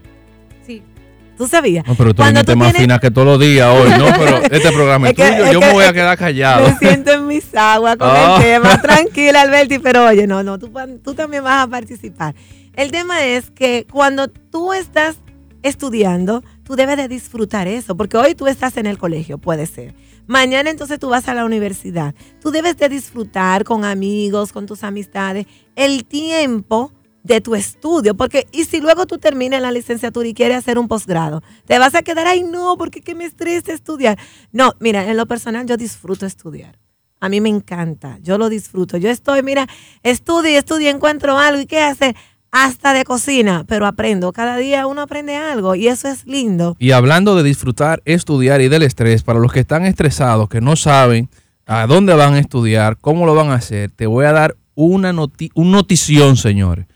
¿Tú 1.38 1.46
sabías? 1.48 1.86
No, 1.86 1.94
pero 1.94 2.12
tú 2.12 2.16
Cuando 2.22 2.42
tú 2.44 2.56
más 2.56 2.72
tienes- 2.72 2.82
fina 2.82 2.98
que 2.98 3.10
todos 3.10 3.26
los 3.26 3.40
días 3.40 3.68
hoy, 3.74 3.90
¿no? 3.96 4.06
Pero 4.18 4.36
este 4.50 4.72
programa 4.72 5.08
es, 5.08 5.12
Es 5.12 5.16
que- 5.24 5.32
tuyo, 5.32 5.44
es 5.46 5.52
yo 5.52 5.60
que- 5.60 5.66
me 5.66 5.72
voy 5.72 5.84
a 5.84 5.88
que 5.88 5.94
quedar 5.94 6.18
callado. 6.18 6.68
Me 6.68 6.76
siento 6.78 7.12
en 7.12 7.26
mis 7.28 7.54
aguas 7.54 7.96
con 7.96 8.08
Ah. 8.10 8.36
el 8.36 8.42
tema. 8.42 8.78
Tranquila, 8.82 9.40
Alberti, 9.42 9.78
pero 9.78 10.04
oye, 10.06 10.26
no, 10.26 10.42
no, 10.42 10.58
tú, 10.58 10.70
tú 11.02 11.14
también 11.14 11.44
vas 11.44 11.64
a 11.64 11.70
participar. 11.70 12.34
El 12.74 12.90
tema 12.90 13.24
es 13.24 13.50
que 13.50 13.86
cuando 13.90 14.28
tú 14.28 14.72
estás 14.72 15.16
estudiando, 15.62 16.42
tú 16.64 16.76
debes 16.76 16.96
de 16.96 17.08
disfrutar 17.08 17.68
eso, 17.68 17.96
porque 17.96 18.16
hoy 18.16 18.34
tú 18.34 18.46
estás 18.46 18.76
en 18.76 18.86
el 18.86 18.98
colegio, 18.98 19.38
puede 19.38 19.66
ser. 19.66 19.94
Mañana 20.26 20.70
entonces 20.70 20.98
tú 20.98 21.08
vas 21.08 21.26
a 21.28 21.34
la 21.34 21.44
universidad. 21.44 22.14
Tú 22.40 22.50
debes 22.50 22.76
de 22.76 22.88
disfrutar 22.88 23.64
con 23.64 23.84
amigos, 23.84 24.52
con 24.52 24.66
tus 24.66 24.82
amistades, 24.84 25.46
el 25.74 26.04
tiempo 26.04 26.92
de 27.22 27.40
tu 27.40 27.54
estudio, 27.54 28.14
porque 28.14 28.46
y 28.52 28.64
si 28.64 28.80
luego 28.80 29.06
tú 29.06 29.18
terminas 29.18 29.60
la 29.60 29.70
licenciatura 29.70 30.26
y 30.28 30.34
quieres 30.34 30.58
hacer 30.58 30.78
un 30.78 30.88
posgrado, 30.88 31.42
te 31.66 31.78
vas 31.78 31.94
a 31.94 32.02
quedar, 32.02 32.26
ay 32.26 32.42
no, 32.42 32.76
porque 32.78 33.00
que 33.00 33.14
me 33.14 33.24
estresa 33.24 33.72
estudiar. 33.72 34.18
No, 34.52 34.74
mira, 34.80 35.08
en 35.10 35.16
lo 35.16 35.26
personal 35.26 35.66
yo 35.66 35.76
disfruto 35.76 36.26
estudiar. 36.26 36.78
A 37.20 37.28
mí 37.28 37.40
me 37.40 37.48
encanta, 37.48 38.18
yo 38.22 38.38
lo 38.38 38.48
disfruto. 38.48 38.96
Yo 38.96 39.10
estoy, 39.10 39.42
mira, 39.42 39.66
estudio 40.02 40.50
y 40.50 40.54
estudio, 40.54 40.88
encuentro 40.88 41.36
algo 41.36 41.60
y 41.60 41.66
qué 41.66 41.80
hacer, 41.80 42.14
hasta 42.50 42.94
de 42.94 43.04
cocina, 43.04 43.64
pero 43.66 43.86
aprendo. 43.86 44.32
Cada 44.32 44.56
día 44.56 44.86
uno 44.86 45.02
aprende 45.02 45.36
algo 45.36 45.74
y 45.74 45.88
eso 45.88 46.08
es 46.08 46.26
lindo. 46.26 46.76
Y 46.78 46.92
hablando 46.92 47.34
de 47.36 47.42
disfrutar, 47.42 48.02
estudiar 48.04 48.60
y 48.60 48.68
del 48.68 48.84
estrés, 48.84 49.22
para 49.22 49.40
los 49.40 49.52
que 49.52 49.60
están 49.60 49.84
estresados, 49.84 50.48
que 50.48 50.60
no 50.60 50.76
saben 50.76 51.28
a 51.66 51.86
dónde 51.86 52.14
van 52.14 52.34
a 52.34 52.38
estudiar, 52.38 52.96
cómo 52.98 53.26
lo 53.26 53.34
van 53.34 53.50
a 53.50 53.54
hacer, 53.54 53.90
te 53.90 54.06
voy 54.06 54.24
a 54.24 54.32
dar 54.32 54.56
una 54.74 55.12
noti 55.12 55.50
un 55.54 55.72
notición, 55.72 56.36
señores. 56.36 56.86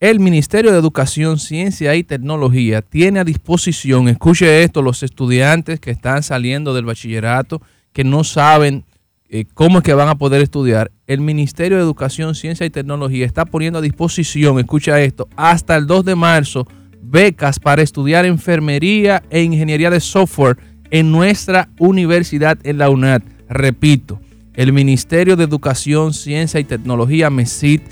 El 0.00 0.20
Ministerio 0.20 0.70
de 0.70 0.78
Educación, 0.78 1.40
Ciencia 1.40 1.96
y 1.96 2.04
Tecnología 2.04 2.82
tiene 2.82 3.18
a 3.18 3.24
disposición, 3.24 4.06
escuche 4.06 4.62
esto, 4.62 4.80
los 4.80 5.02
estudiantes 5.02 5.80
que 5.80 5.90
están 5.90 6.22
saliendo 6.22 6.72
del 6.72 6.84
bachillerato, 6.84 7.60
que 7.92 8.04
no 8.04 8.22
saben 8.22 8.84
eh, 9.28 9.44
cómo 9.54 9.78
es 9.78 9.84
que 9.84 9.94
van 9.94 10.08
a 10.08 10.14
poder 10.14 10.40
estudiar. 10.40 10.92
El 11.08 11.20
Ministerio 11.20 11.78
de 11.78 11.82
Educación, 11.82 12.36
Ciencia 12.36 12.64
y 12.64 12.70
Tecnología 12.70 13.26
está 13.26 13.44
poniendo 13.44 13.80
a 13.80 13.82
disposición, 13.82 14.60
escucha 14.60 15.00
esto, 15.00 15.28
hasta 15.34 15.74
el 15.74 15.88
2 15.88 16.04
de 16.04 16.14
marzo 16.14 16.68
becas 17.02 17.58
para 17.58 17.82
estudiar 17.82 18.24
enfermería 18.24 19.24
e 19.30 19.42
ingeniería 19.42 19.90
de 19.90 19.98
software 19.98 20.58
en 20.92 21.10
nuestra 21.10 21.70
universidad 21.80 22.56
en 22.62 22.78
la 22.78 22.88
UNAD. 22.88 23.22
Repito, 23.48 24.20
el 24.54 24.72
Ministerio 24.72 25.34
de 25.34 25.42
Educación, 25.42 26.14
Ciencia 26.14 26.60
y 26.60 26.64
Tecnología, 26.64 27.30
MESIT, 27.30 27.82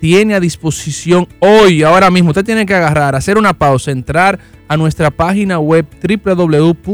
tiene 0.00 0.34
a 0.34 0.40
disposición 0.40 1.26
hoy, 1.40 1.82
ahora 1.82 2.10
mismo, 2.10 2.30
usted 2.30 2.44
tiene 2.44 2.66
que 2.66 2.74
agarrar, 2.74 3.14
hacer 3.14 3.38
una 3.38 3.54
pausa, 3.54 3.90
entrar 3.90 4.38
a 4.68 4.76
nuestra 4.76 5.10
página 5.10 5.58
web 5.58 5.86
www.una.edu.de 6.02 6.86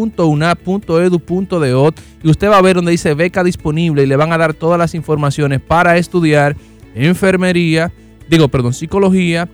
y 2.22 2.30
usted 2.30 2.48
va 2.48 2.58
a 2.58 2.62
ver 2.62 2.76
donde 2.76 2.92
dice 2.92 3.14
beca 3.14 3.42
disponible 3.42 4.02
y 4.02 4.06
le 4.06 4.16
van 4.16 4.32
a 4.32 4.38
dar 4.38 4.54
todas 4.54 4.78
las 4.78 4.94
informaciones 4.94 5.60
para 5.60 5.96
estudiar 5.96 6.56
enfermería, 6.94 7.90
digo, 8.28 8.48
perdón, 8.48 8.74
psicología 8.74 9.48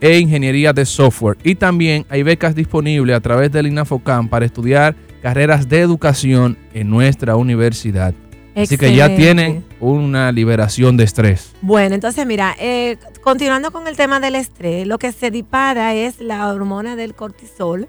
e 0.00 0.18
ingeniería 0.18 0.72
de 0.72 0.86
software. 0.86 1.36
Y 1.44 1.56
también 1.56 2.06
hay 2.08 2.22
becas 2.22 2.54
disponibles 2.54 3.16
a 3.16 3.20
través 3.20 3.52
del 3.52 3.66
INAFOCAM 3.66 4.28
para 4.28 4.46
estudiar 4.46 4.96
carreras 5.22 5.68
de 5.68 5.80
educación 5.80 6.56
en 6.72 6.88
nuestra 6.88 7.36
universidad. 7.36 8.14
Así 8.62 8.76
que 8.78 8.94
ya 8.94 9.14
tienen 9.14 9.64
una 9.80 10.32
liberación 10.32 10.96
de 10.96 11.04
estrés. 11.04 11.52
Bueno, 11.60 11.94
entonces 11.94 12.26
mira, 12.26 12.54
eh, 12.58 12.96
continuando 13.22 13.70
con 13.70 13.86
el 13.88 13.96
tema 13.96 14.20
del 14.20 14.34
estrés, 14.34 14.86
lo 14.86 14.98
que 14.98 15.12
se 15.12 15.30
dispara 15.30 15.94
es 15.94 16.20
la 16.20 16.48
hormona 16.48 16.96
del 16.96 17.14
cortisol. 17.14 17.88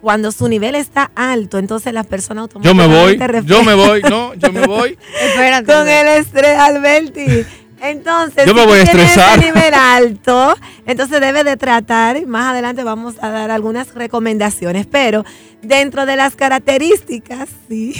Cuando 0.00 0.32
su 0.32 0.48
nivel 0.48 0.74
está 0.74 1.10
alto, 1.14 1.58
entonces 1.58 1.94
las 1.94 2.06
personas 2.06 2.50
Yo 2.60 2.74
me 2.74 2.86
voy, 2.86 2.96
automáticamente 3.12 3.50
yo 3.50 3.62
me 3.64 3.74
voy, 3.74 4.02
no, 4.02 4.34
yo 4.34 4.52
me 4.52 4.66
voy. 4.66 4.98
Espérate. 5.22 5.72
con 5.72 5.88
el 5.88 6.08
estrés, 6.08 6.58
Alberti. 6.58 7.24
Entonces, 7.80 8.46
Yo 8.46 8.54
me 8.54 8.62
si 8.62 8.66
voy 8.66 8.78
a 8.78 8.84
tú 8.84 8.90
tienes 8.92 9.10
estresar. 9.10 9.38
ese 9.38 9.52
nivel 9.52 9.74
alto, 9.78 10.54
entonces 10.86 11.20
debe 11.20 11.44
de 11.44 11.58
tratar, 11.58 12.26
más 12.26 12.52
adelante 12.52 12.82
vamos 12.82 13.16
a 13.20 13.28
dar 13.28 13.50
algunas 13.50 13.94
recomendaciones, 13.94 14.86
pero 14.86 15.22
dentro 15.60 16.06
de 16.06 16.16
las 16.16 16.34
características, 16.34 17.50
sí, 17.68 17.94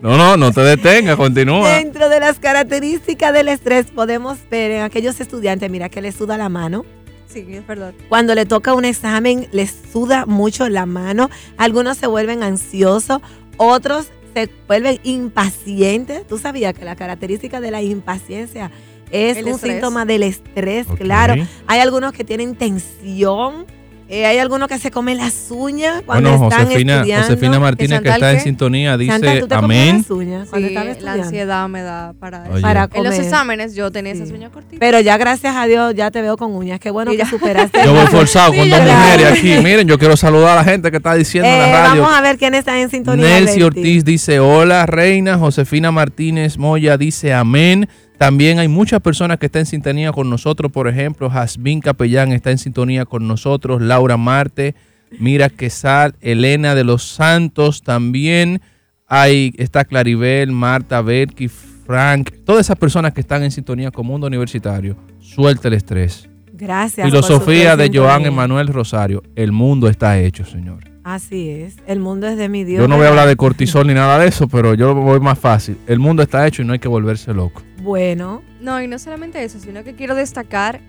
No, 0.00 0.16
no, 0.16 0.36
no 0.36 0.52
te 0.52 0.60
detengas, 0.60 1.16
continúa. 1.16 1.68
dentro 1.76 2.08
de 2.08 2.20
las 2.20 2.38
características 2.38 3.32
del 3.32 3.48
estrés 3.48 3.86
podemos 3.86 4.38
ver 4.50 4.70
en 4.70 4.82
aquellos 4.82 5.20
estudiantes, 5.20 5.68
mira, 5.70 5.88
que 5.88 6.00
les 6.00 6.14
suda 6.14 6.36
la 6.36 6.48
mano, 6.48 6.84
Sí, 7.26 7.42
verdad. 7.68 7.92
Cuando 8.08 8.34
le 8.34 8.46
toca 8.46 8.72
un 8.72 8.86
examen, 8.86 9.48
les 9.52 9.74
suda 9.92 10.24
mucho 10.24 10.66
la 10.70 10.86
mano. 10.86 11.28
Algunos 11.58 11.98
se 11.98 12.06
vuelven 12.06 12.42
ansiosos, 12.42 13.20
otros 13.58 14.06
se 14.34 14.48
vuelven 14.66 14.98
impacientes. 15.02 16.26
Tú 16.26 16.38
sabías 16.38 16.72
que 16.72 16.86
la 16.86 16.96
característica 16.96 17.60
de 17.60 17.70
la 17.70 17.82
impaciencia 17.82 18.70
es 19.10 19.36
El 19.36 19.44
un 19.44 19.50
estrés. 19.52 19.72
síntoma 19.72 20.06
del 20.06 20.22
estrés, 20.22 20.86
claro. 20.98 21.34
Hay 21.66 21.80
algunos 21.80 22.12
que 22.14 22.24
tienen 22.24 22.54
tensión. 22.56 23.66
Eh, 24.08 24.24
hay 24.26 24.38
algunos 24.38 24.68
que 24.68 24.78
se 24.78 24.90
comen 24.90 25.18
las 25.18 25.48
uñas 25.50 26.02
cuando 26.06 26.30
Bueno, 26.30 26.44
están 26.48 26.66
Josefina, 26.66 26.94
estudiando. 26.96 27.26
Josefina 27.26 27.60
Martínez, 27.60 28.00
que 28.00 28.08
está 28.08 28.32
en 28.32 28.40
sintonía, 28.40 28.96
dice 28.96 29.12
Chantal, 29.12 29.40
¿tú 29.40 29.48
te 29.48 29.54
comías 29.56 29.80
amén. 29.82 29.96
las 29.98 30.10
uñas 30.10 30.48
cuando 30.48 30.68
Sí, 30.68 30.74
la 30.74 30.84
estudiando? 30.90 31.22
ansiedad 31.24 31.68
me 31.68 31.82
da 31.82 32.12
para 32.18 32.44
eso. 32.48 32.60
Para 32.62 32.84
En 32.92 33.02
los 33.04 33.12
comer. 33.12 33.20
exámenes 33.20 33.74
yo 33.74 33.90
tenía 33.90 34.12
esas 34.12 34.30
uñas 34.30 34.50
cortitas. 34.50 34.78
Pero 34.80 35.00
ya 35.00 35.16
gracias 35.18 35.54
a 35.54 35.66
Dios 35.66 35.94
ya 35.94 36.10
te 36.10 36.22
veo 36.22 36.36
con 36.36 36.54
uñas. 36.54 36.80
Qué 36.80 36.90
bueno 36.90 37.10
Sí, 37.10 37.16
que 37.18 37.22
ya. 37.24 37.28
superaste. 37.30 37.80
Yo 37.84 37.92
voy 37.94 38.06
forzado 38.06 38.54
con 38.54 38.68
dos 38.70 38.80
mujeres 38.80 39.26
aquí. 39.32 39.54
Miren, 39.62 39.86
yo 39.86 39.98
quiero 39.98 40.16
saludar 40.16 40.52
a 40.52 40.62
la 40.62 40.64
gente 40.64 40.90
que 40.90 40.96
está 40.96 41.14
diciendo 41.14 41.48
en 41.48 41.54
Eh, 41.56 41.58
la 41.72 41.88
radio. 41.88 42.02
vamos 42.02 42.16
a 42.16 42.20
ver 42.22 42.38
quién 42.38 42.54
está 42.54 42.80
en 42.80 42.88
sintonía. 42.90 43.24
Nelcy. 43.26 43.62
Ortiz 43.62 44.04
dice 44.04 44.40
hola, 44.40 44.86
reina. 44.86 45.36
Josefina 45.38 45.90
Martínez 45.92 46.56
Moya 46.56 46.96
dice 46.96 47.34
amén. 47.34 47.88
También 48.18 48.58
hay 48.58 48.66
muchas 48.66 49.00
personas 49.00 49.38
que 49.38 49.46
están 49.46 49.60
en 49.60 49.66
sintonía 49.66 50.10
con 50.10 50.28
nosotros. 50.28 50.72
Por 50.72 50.88
ejemplo, 50.88 51.30
Jazmín 51.30 51.80
Capellán 51.80 52.32
está 52.32 52.50
en 52.50 52.58
sintonía 52.58 53.04
con 53.04 53.28
nosotros. 53.28 53.80
Laura 53.80 54.16
Marte, 54.16 54.74
Mira 55.20 55.48
Quesal, 55.48 56.16
Elena 56.20 56.74
de 56.74 56.82
los 56.82 57.04
Santos 57.04 57.82
también. 57.82 58.60
Hay, 59.06 59.54
está 59.56 59.84
Claribel, 59.84 60.50
Marta, 60.50 61.00
Belki, 61.00 61.46
Frank. 61.48 62.32
Todas 62.44 62.66
esas 62.66 62.76
personas 62.76 63.14
que 63.14 63.20
están 63.20 63.44
en 63.44 63.52
sintonía 63.52 63.92
con 63.92 64.04
Mundo 64.04 64.26
Universitario. 64.26 64.96
Suelta 65.20 65.68
el 65.68 65.74
estrés. 65.74 66.28
Gracias. 66.52 67.06
Filosofía 67.06 67.76
de 67.76 67.88
Joan. 67.94 68.26
Emanuel 68.26 68.66
Rosario. 68.66 69.22
El 69.36 69.52
mundo 69.52 69.88
está 69.88 70.18
hecho, 70.18 70.44
señor. 70.44 70.80
Así 71.04 71.48
es. 71.50 71.76
El 71.86 72.00
mundo 72.00 72.26
es 72.26 72.36
de 72.36 72.48
mi 72.48 72.64
Dios. 72.64 72.80
Yo 72.80 72.88
no 72.88 72.96
voy 72.96 73.06
a 73.06 73.10
hablar 73.10 73.28
de 73.28 73.36
cortisol 73.36 73.86
ni 73.86 73.94
nada 73.94 74.18
de 74.18 74.26
eso, 74.26 74.48
pero 74.48 74.74
yo 74.74 74.92
voy 74.92 75.20
más 75.20 75.38
fácil. 75.38 75.78
El 75.86 76.00
mundo 76.00 76.22
está 76.22 76.44
hecho 76.46 76.62
y 76.62 76.64
no 76.64 76.72
hay 76.72 76.80
que 76.80 76.88
volverse 76.88 77.32
loco. 77.32 77.62
Bueno, 77.88 78.42
No, 78.60 78.82
y 78.82 78.86
no 78.86 78.98
solamente 78.98 79.42
eso, 79.42 79.58
sino 79.58 79.82
que 79.82 79.94
quiero 79.94 80.14
destacar 80.14 80.80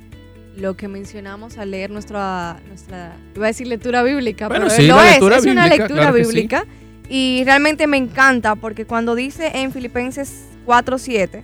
lo 0.58 0.76
que 0.76 0.90
mencionamos 0.90 1.58
al 1.58 1.72
leer 1.72 1.92
nuestra, 1.92 2.60
nuestra 2.68 3.16
iba 3.34 3.46
a 3.46 3.48
decir 3.48 3.68
lectura 3.68 4.04
bíblica, 4.04 4.50
Bueno, 4.50 4.66
pero 4.66 4.76
sí, 4.76 4.86
lo 4.86 5.02
es, 5.02 5.16
es 5.22 5.46
una 5.46 5.68
lectura 5.68 5.88
claro 6.02 6.16
que 6.16 6.26
sí. 6.26 6.32
bíblica. 6.32 6.66
Y 7.08 7.44
realmente 7.46 7.88
me 7.88 7.96
encanta 7.96 8.56
porque 8.56 8.84
cuando 8.86 9.16
dice 9.16 9.50
en 9.62 9.72
Filipenses 9.72 10.44
4:7, 10.66 11.42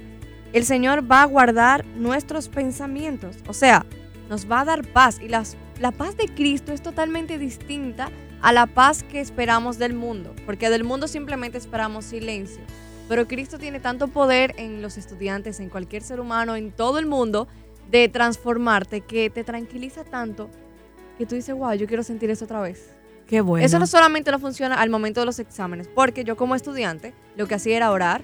el 0.52 0.65
Señor 0.65 1.10
va 1.10 1.22
a 1.22 1.26
guardar 1.26 1.86
nuestros 1.96 2.50
pensamientos, 2.50 3.38
o 3.48 3.54
sea, 3.54 3.86
nos 4.30 4.52
va 4.52 4.60
a 4.62 4.65
dar 4.65 4.86
paz 4.86 5.20
y 5.24 5.30
las- 5.30 5.56
la 5.80 5.91
paz 5.91 6.18
de 6.18 6.26
Cristo 6.28 6.74
es 6.74 6.82
totalmente 6.82 7.38
distinta 7.38 8.10
a 8.41 8.52
la 8.52 8.65
paz 8.65 9.04
que 9.04 9.22
esperamos 9.22 9.78
del 9.80 9.94
mundo, 9.94 10.36
porque 10.46 10.70
del 10.70 10.84
mundo 10.84 11.08
simplemente 11.08 11.58
esperamos 11.58 12.04
silencio. 12.04 12.62
Pero 13.08 13.28
Cristo 13.28 13.58
tiene 13.60 13.80
tanto 13.80 14.08
poder 14.08 14.56
en 14.58 14.82
los 14.82 14.98
estudiantes, 14.98 15.60
en 15.60 15.70
cualquier 15.70 16.02
ser 16.02 16.20
humano, 16.20 16.56
en 16.56 16.72
todo 16.72 16.98
el 16.98 17.06
mundo, 17.06 17.48
de 17.89 18.10
transformarte, 18.10 19.02
que 19.02 19.30
te 19.30 19.44
tranquiliza 19.44 20.04
tanto 20.04 20.50
que 21.18 21.26
tú 21.26 21.36
dices, 21.36 21.56
wow, 21.56 21.74
yo 21.74 21.88
quiero 21.88 22.04
sentir 22.04 22.30
eso 22.30 22.46
otra 22.46 22.62
vez. 22.62 22.94
qué 23.28 23.41
bueno. 23.41 23.65
Eso 23.65 23.80
no 23.80 23.88
solamente 23.88 24.32
no 24.32 24.39
funciona 24.39 24.76
al 24.76 24.89
momento 24.89 25.20
de 25.20 25.26
los 25.26 25.39
exámenes, 25.39 25.88
porque 25.88 26.24
yo 26.24 26.36
como 26.36 26.56
estudiante 26.56 27.13
lo 27.36 27.48
que 27.48 27.56
hacía 27.56 27.78
era 27.78 27.91
orar, 27.91 28.22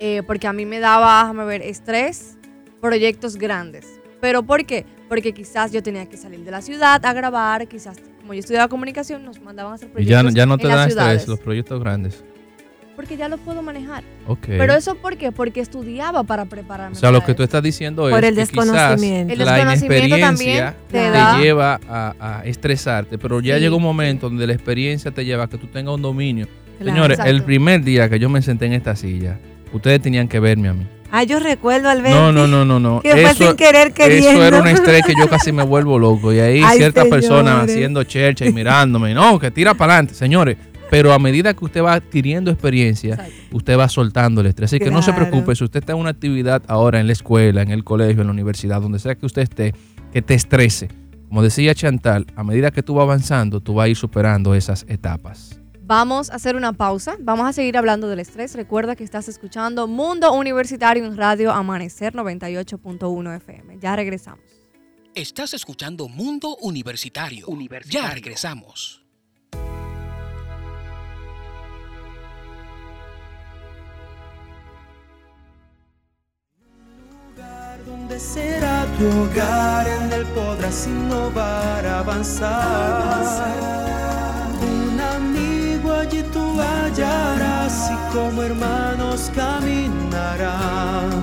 eh, 0.00 0.22
porque 0.26 0.46
a 0.46 0.52
mí 0.52 0.64
me 0.64 0.78
daba, 0.78 1.22
déjame 1.22 1.44
ver, 1.44 1.62
estrés, 1.62 2.36
proyectos 2.80 3.36
grandes. 3.36 3.86
¿Pero 4.20 4.42
por 4.42 4.64
qué? 4.64 4.84
Porque 5.08 5.32
quizás 5.32 5.72
yo 5.72 5.82
tenía 5.82 6.06
que 6.06 6.16
salir 6.16 6.40
de 6.44 6.50
la 6.50 6.62
ciudad 6.62 7.04
a 7.04 7.12
grabar, 7.12 7.66
quizás 7.66 7.96
como 8.20 8.34
yo 8.34 8.40
estudiaba 8.40 8.68
comunicación 8.68 9.24
nos 9.24 9.40
mandaban 9.40 9.72
a 9.72 9.74
hacer 9.76 9.88
Y 9.88 9.92
proyectos 9.92 10.34
ya, 10.34 10.40
ya 10.40 10.46
no 10.46 10.58
te 10.58 10.64
en 10.64 10.68
las 10.68 10.78
dan 10.78 10.90
ciudades, 10.90 11.16
estrés 11.16 11.28
los 11.28 11.40
proyectos 11.40 11.80
grandes. 11.80 12.24
Porque 12.98 13.16
ya 13.16 13.28
los 13.28 13.38
puedo 13.38 13.62
manejar. 13.62 14.02
Ok. 14.26 14.46
Pero 14.48 14.74
eso 14.74 14.96
¿por 14.96 15.16
qué? 15.16 15.30
Porque 15.30 15.60
estudiaba 15.60 16.24
para 16.24 16.46
prepararme. 16.46 16.96
o 16.96 16.98
sea, 16.98 17.12
lo 17.12 17.20
que 17.20 17.32
tú 17.32 17.44
eso. 17.44 17.44
estás 17.44 17.62
diciendo 17.62 18.02
Por 18.02 18.24
es 18.24 18.30
el 18.30 18.34
que 18.34 18.42
quizás 18.42 18.66
desconocimiento. 18.66 19.32
El 19.34 19.38
la 19.38 19.62
inexperiencia 19.62 20.18
también 20.18 20.74
te 20.90 21.12
te, 21.12 21.40
lleva 21.40 21.78
a, 21.88 22.14
a 22.18 22.44
estresarte, 22.44 23.16
pero 23.16 23.40
ya 23.40 23.54
Sí, 23.54 23.60
llega 23.60 23.76
un 23.76 23.84
momento 23.84 24.28
donde 24.28 24.48
la 24.48 24.52
experiencia 24.52 25.12
te 25.12 25.24
lleva 25.24 25.44
a 25.44 25.48
que 25.48 25.58
tú 25.58 25.68
tengas 25.68 25.94
un 25.94 26.02
dominio. 26.02 26.48
Claro. 26.80 26.92
Señores, 26.92 27.20
el 27.24 27.44
primer 27.44 27.84
día 27.84 28.08
que 28.08 28.18
yo 28.18 28.28
me 28.28 28.42
senté 28.42 28.66
en 28.66 28.72
esta 28.72 28.96
silla, 28.96 29.38
ustedes 29.72 30.02
tenían 30.02 30.26
que 30.26 30.40
verme 30.40 30.68
a 30.68 30.72
mí. 30.72 30.84
Ah, 31.10 31.22
yo 31.22 31.38
recuerdo, 31.38 31.88
Alberti. 31.88 32.18
No, 32.18 32.32
no, 32.32 32.46
no, 32.46 32.64
no, 32.64 32.78
no. 32.78 33.00
Que 33.00 33.12
fue 33.12 33.34
sin 33.34 33.56
querer 33.56 33.92
queriendo. 33.92 34.28
Eso 34.30 34.44
era 34.44 34.60
un 34.60 34.68
estrés 34.68 35.02
que 35.06 35.14
yo 35.18 35.28
casi 35.28 35.52
me 35.52 35.62
vuelvo 35.62 35.98
loco. 35.98 36.32
Y 36.32 36.40
ahí 36.40 36.62
ciertas 36.76 37.06
personas 37.06 37.64
haciendo 37.64 38.04
chercha 38.04 38.44
y 38.44 38.52
mirándome. 38.52 39.14
No, 39.14 39.38
que 39.38 39.50
tira 39.50 39.72
para 39.72 39.94
adelante, 39.94 40.14
señores. 40.14 40.56
Pero 40.90 41.12
a 41.12 41.18
medida 41.18 41.54
que 41.54 41.64
usted 41.64 41.82
va 41.82 41.94
adquiriendo 41.94 42.50
experiencia, 42.50 43.14
Exacto. 43.14 43.56
usted 43.56 43.78
va 43.78 43.88
soltando 43.88 44.40
el 44.40 44.46
estrés. 44.46 44.70
Así 44.72 44.78
que 44.78 44.90
no 44.90 45.02
se 45.02 45.12
preocupe, 45.12 45.54
si 45.54 45.64
usted 45.64 45.80
está 45.80 45.92
en 45.92 45.98
una 45.98 46.10
actividad 46.10 46.62
ahora 46.66 47.00
en 47.00 47.06
la 47.06 47.12
escuela, 47.12 47.62
en 47.62 47.70
el 47.70 47.84
colegio, 47.84 48.22
en 48.22 48.28
la 48.28 48.32
universidad, 48.32 48.80
donde 48.80 48.98
sea 48.98 49.14
que 49.14 49.26
usted 49.26 49.42
esté, 49.42 49.74
que 50.12 50.22
te 50.22 50.34
estrese. 50.34 50.88
Como 51.28 51.42
decía 51.42 51.74
Chantal, 51.74 52.26
a 52.36 52.42
medida 52.42 52.70
que 52.70 52.82
tú 52.82 52.94
vas 52.94 53.02
avanzando, 53.02 53.60
tú 53.60 53.74
vas 53.74 53.84
a 53.84 53.88
ir 53.88 53.96
superando 53.96 54.54
esas 54.54 54.86
etapas. 54.88 55.60
Vamos 55.82 56.30
a 56.30 56.34
hacer 56.34 56.54
una 56.56 56.74
pausa. 56.74 57.16
Vamos 57.20 57.48
a 57.48 57.52
seguir 57.54 57.78
hablando 57.78 58.08
del 58.08 58.20
estrés. 58.20 58.54
Recuerda 58.54 58.94
que 58.94 59.04
estás 59.04 59.26
escuchando 59.28 59.88
Mundo 59.88 60.32
Universitario 60.34 61.04
en 61.06 61.16
Radio 61.16 61.50
Amanecer 61.50 62.14
98.1 62.14 63.36
FM. 63.36 63.78
Ya 63.78 63.96
regresamos. 63.96 64.44
Estás 65.14 65.54
escuchando 65.54 66.06
Mundo 66.08 66.56
Universitario. 66.60 67.46
Ya 67.88 68.10
regresamos. 68.10 69.07
Donde 77.88 78.20
será 78.20 78.86
tu 78.98 79.06
hogar, 79.06 79.86
en 79.88 80.12
él 80.12 80.26
podrás 80.34 80.86
innovar, 80.86 81.86
avanzar. 81.86 83.48
Un 84.60 85.00
amigo 85.00 85.92
allí 85.92 86.22
tú 86.34 86.44
hallarás 86.60 87.90
y 87.90 87.96
como 88.14 88.42
hermanos 88.42 89.30
caminarán. 89.34 91.14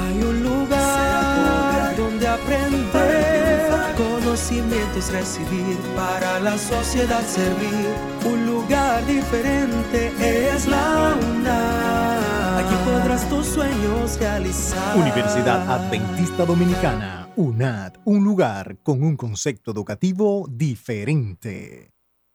Hay 0.00 0.22
un 0.22 0.42
lugar 0.42 1.96
donde 1.96 2.28
aprender, 2.28 3.70
conocimientos 3.96 5.10
recibir, 5.10 5.78
para 5.96 6.38
la 6.38 6.56
sociedad 6.56 7.24
servir. 7.26 7.88
Un 8.24 8.46
lugar 8.46 9.04
diferente 9.06 10.12
es 10.54 10.66
la 10.68 11.16
UNAM. 11.20 12.37
Aquí 12.58 12.74
podrás 12.84 13.28
tus 13.28 13.46
sueños 13.46 14.18
realizar. 14.18 14.96
Universidad 14.96 15.70
Adventista 15.70 16.44
Dominicana, 16.44 17.28
UNAD, 17.36 17.98
un 18.04 18.24
lugar 18.24 18.78
con 18.82 19.04
un 19.04 19.16
concepto 19.16 19.70
educativo 19.70 20.44
diferente. 20.50 21.92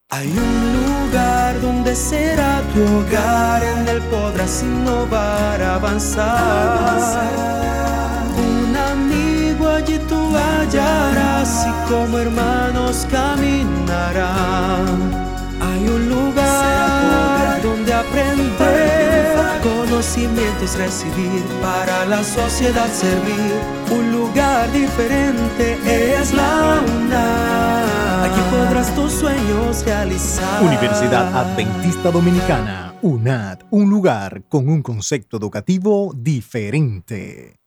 Hay 0.09 0.29
un 0.29 0.73
lugar 0.79 1.59
donde 1.59 1.93
será 1.93 2.61
tu 2.73 2.81
hogar, 2.81 3.63
en 3.63 3.85
el 3.89 4.01
podrás 4.03 4.63
innovar, 4.63 5.61
avanzar. 5.61 7.29
Un 8.37 8.77
amigo 8.77 9.67
allí 9.67 9.99
tú 10.07 10.33
hallarás 10.37 11.67
y 11.67 11.71
como 11.91 12.17
hermanos 12.17 13.05
caminarán. 13.11 14.87
Hay 15.59 15.85
un 15.85 16.07
lugar 16.07 17.61
donde 17.61 17.93
aprender 17.93 19.12
conocimientos 19.93 20.75
recibir, 20.75 21.43
para 21.61 22.05
la 22.05 22.23
sociedad 22.23 22.91
servir. 22.91 23.53
Un 23.91 24.11
lugar 24.11 24.71
diferente 24.71 25.77
es 26.15 26.33
la 26.33 26.81
UNAM. 26.81 28.23
Aquí 28.23 28.41
podrás 28.49 28.93
tus 28.95 29.11
sueños 29.11 29.85
realizar. 29.85 30.63
Universidad 30.63 31.37
Adventista 31.37 32.09
Dominicana, 32.09 32.95
UNAD, 33.03 33.59
un 33.69 33.89
lugar 33.91 34.43
con 34.49 34.67
un 34.67 34.81
concepto 34.81 35.37
educativo 35.37 36.11
diferente. 36.15 37.62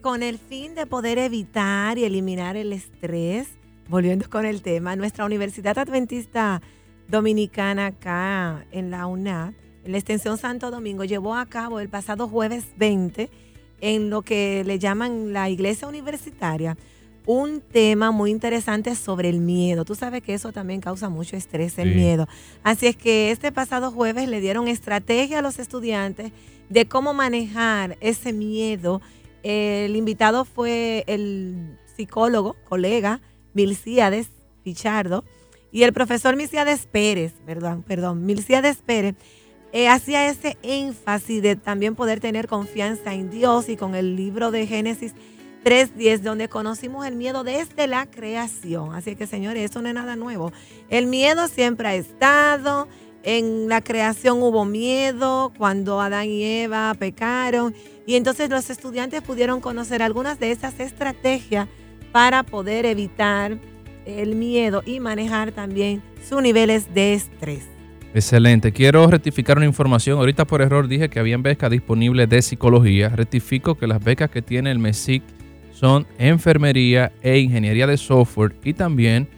Que 0.00 0.02
con 0.02 0.22
el 0.22 0.38
fin 0.38 0.74
de 0.74 0.86
poder 0.86 1.18
evitar 1.18 1.98
y 1.98 2.04
eliminar 2.04 2.56
el 2.56 2.72
estrés, 2.72 3.48
volviendo 3.86 4.30
con 4.30 4.46
el 4.46 4.62
tema, 4.62 4.96
nuestra 4.96 5.26
Universidad 5.26 5.78
Adventista 5.78 6.62
Dominicana 7.08 7.86
acá 7.86 8.64
en 8.72 8.90
la 8.90 9.06
UNAD, 9.06 9.52
en 9.84 9.92
la 9.92 9.98
extensión 9.98 10.38
Santo 10.38 10.70
Domingo, 10.70 11.04
llevó 11.04 11.34
a 11.34 11.44
cabo 11.44 11.80
el 11.80 11.90
pasado 11.90 12.28
jueves 12.28 12.64
20 12.78 13.28
en 13.82 14.08
lo 14.08 14.22
que 14.22 14.64
le 14.64 14.78
llaman 14.78 15.34
la 15.34 15.50
iglesia 15.50 15.86
universitaria, 15.86 16.78
un 17.26 17.60
tema 17.60 18.10
muy 18.10 18.30
interesante 18.30 18.94
sobre 18.94 19.28
el 19.28 19.40
miedo. 19.40 19.84
Tú 19.84 19.94
sabes 19.94 20.22
que 20.22 20.32
eso 20.32 20.50
también 20.50 20.80
causa 20.80 21.10
mucho 21.10 21.36
estrés, 21.36 21.78
el 21.78 21.90
Sí. 21.90 21.94
miedo. 21.94 22.26
Así 22.62 22.86
es 22.86 22.96
que 22.96 23.30
este 23.30 23.52
pasado 23.52 23.90
jueves 23.90 24.28
le 24.30 24.40
dieron 24.40 24.66
estrategia 24.66 25.40
a 25.40 25.42
los 25.42 25.58
estudiantes 25.58 26.32
de 26.70 26.86
cómo 26.86 27.12
manejar 27.12 27.98
ese 28.00 28.32
miedo. 28.32 29.02
El 29.42 29.96
invitado 29.96 30.44
fue 30.44 31.04
el 31.06 31.78
psicólogo, 31.96 32.56
colega, 32.68 33.20
Milciades 33.54 34.28
Pichardo, 34.62 35.24
y 35.72 35.84
el 35.84 35.92
profesor 35.92 36.36
Milciades 36.36 36.86
Pérez, 36.86 37.34
perdón, 37.46 37.82
perdón, 37.82 38.26
Milciades 38.26 38.78
Pérez, 38.78 39.14
eh, 39.72 39.88
hacía 39.88 40.28
ese 40.28 40.58
énfasis 40.62 41.42
de 41.42 41.56
también 41.56 41.94
poder 41.94 42.18
tener 42.18 42.48
confianza 42.48 43.14
en 43.14 43.30
Dios 43.30 43.68
y 43.68 43.76
con 43.76 43.94
el 43.94 44.16
libro 44.16 44.50
de 44.50 44.66
Génesis 44.66 45.14
3.10, 45.64 46.22
donde 46.22 46.48
conocimos 46.48 47.06
el 47.06 47.14
miedo 47.14 47.44
desde 47.44 47.86
la 47.86 48.10
creación. 48.10 48.94
Así 48.94 49.14
que, 49.14 49.26
señores, 49.26 49.70
eso 49.70 49.80
no 49.80 49.88
es 49.88 49.94
nada 49.94 50.16
nuevo. 50.16 50.52
El 50.88 51.06
miedo 51.06 51.46
siempre 51.48 51.88
ha 51.88 51.94
estado. 51.94 52.88
En 53.22 53.68
la 53.68 53.82
creación 53.82 54.42
hubo 54.42 54.64
miedo 54.64 55.52
cuando 55.58 56.00
Adán 56.00 56.28
y 56.28 56.42
Eva 56.42 56.94
pecaron. 56.98 57.74
Y 58.06 58.14
entonces 58.14 58.48
los 58.48 58.70
estudiantes 58.70 59.22
pudieron 59.22 59.60
conocer 59.60 60.02
algunas 60.02 60.40
de 60.40 60.52
esas 60.52 60.80
estrategias 60.80 61.68
para 62.12 62.42
poder 62.42 62.86
evitar 62.86 63.58
el 64.06 64.34
miedo 64.34 64.82
y 64.84 65.00
manejar 65.00 65.52
también 65.52 66.02
sus 66.26 66.42
niveles 66.42 66.92
de 66.94 67.14
estrés. 67.14 67.68
Excelente. 68.12 68.72
Quiero 68.72 69.06
rectificar 69.06 69.56
una 69.56 69.66
información. 69.66 70.18
Ahorita 70.18 70.44
por 70.44 70.62
error 70.62 70.88
dije 70.88 71.08
que 71.08 71.20
habían 71.20 71.42
becas 71.42 71.70
disponibles 71.70 72.28
de 72.28 72.42
psicología. 72.42 73.10
Rectifico 73.10 73.76
que 73.76 73.86
las 73.86 74.02
becas 74.02 74.30
que 74.30 74.42
tiene 74.42 74.70
el 74.72 74.78
MESIC 74.78 75.22
son 75.72 76.06
enfermería 76.18 77.12
e 77.22 77.38
ingeniería 77.38 77.86
de 77.86 77.96
software 77.96 78.54
y 78.64 78.74
también 78.74 79.28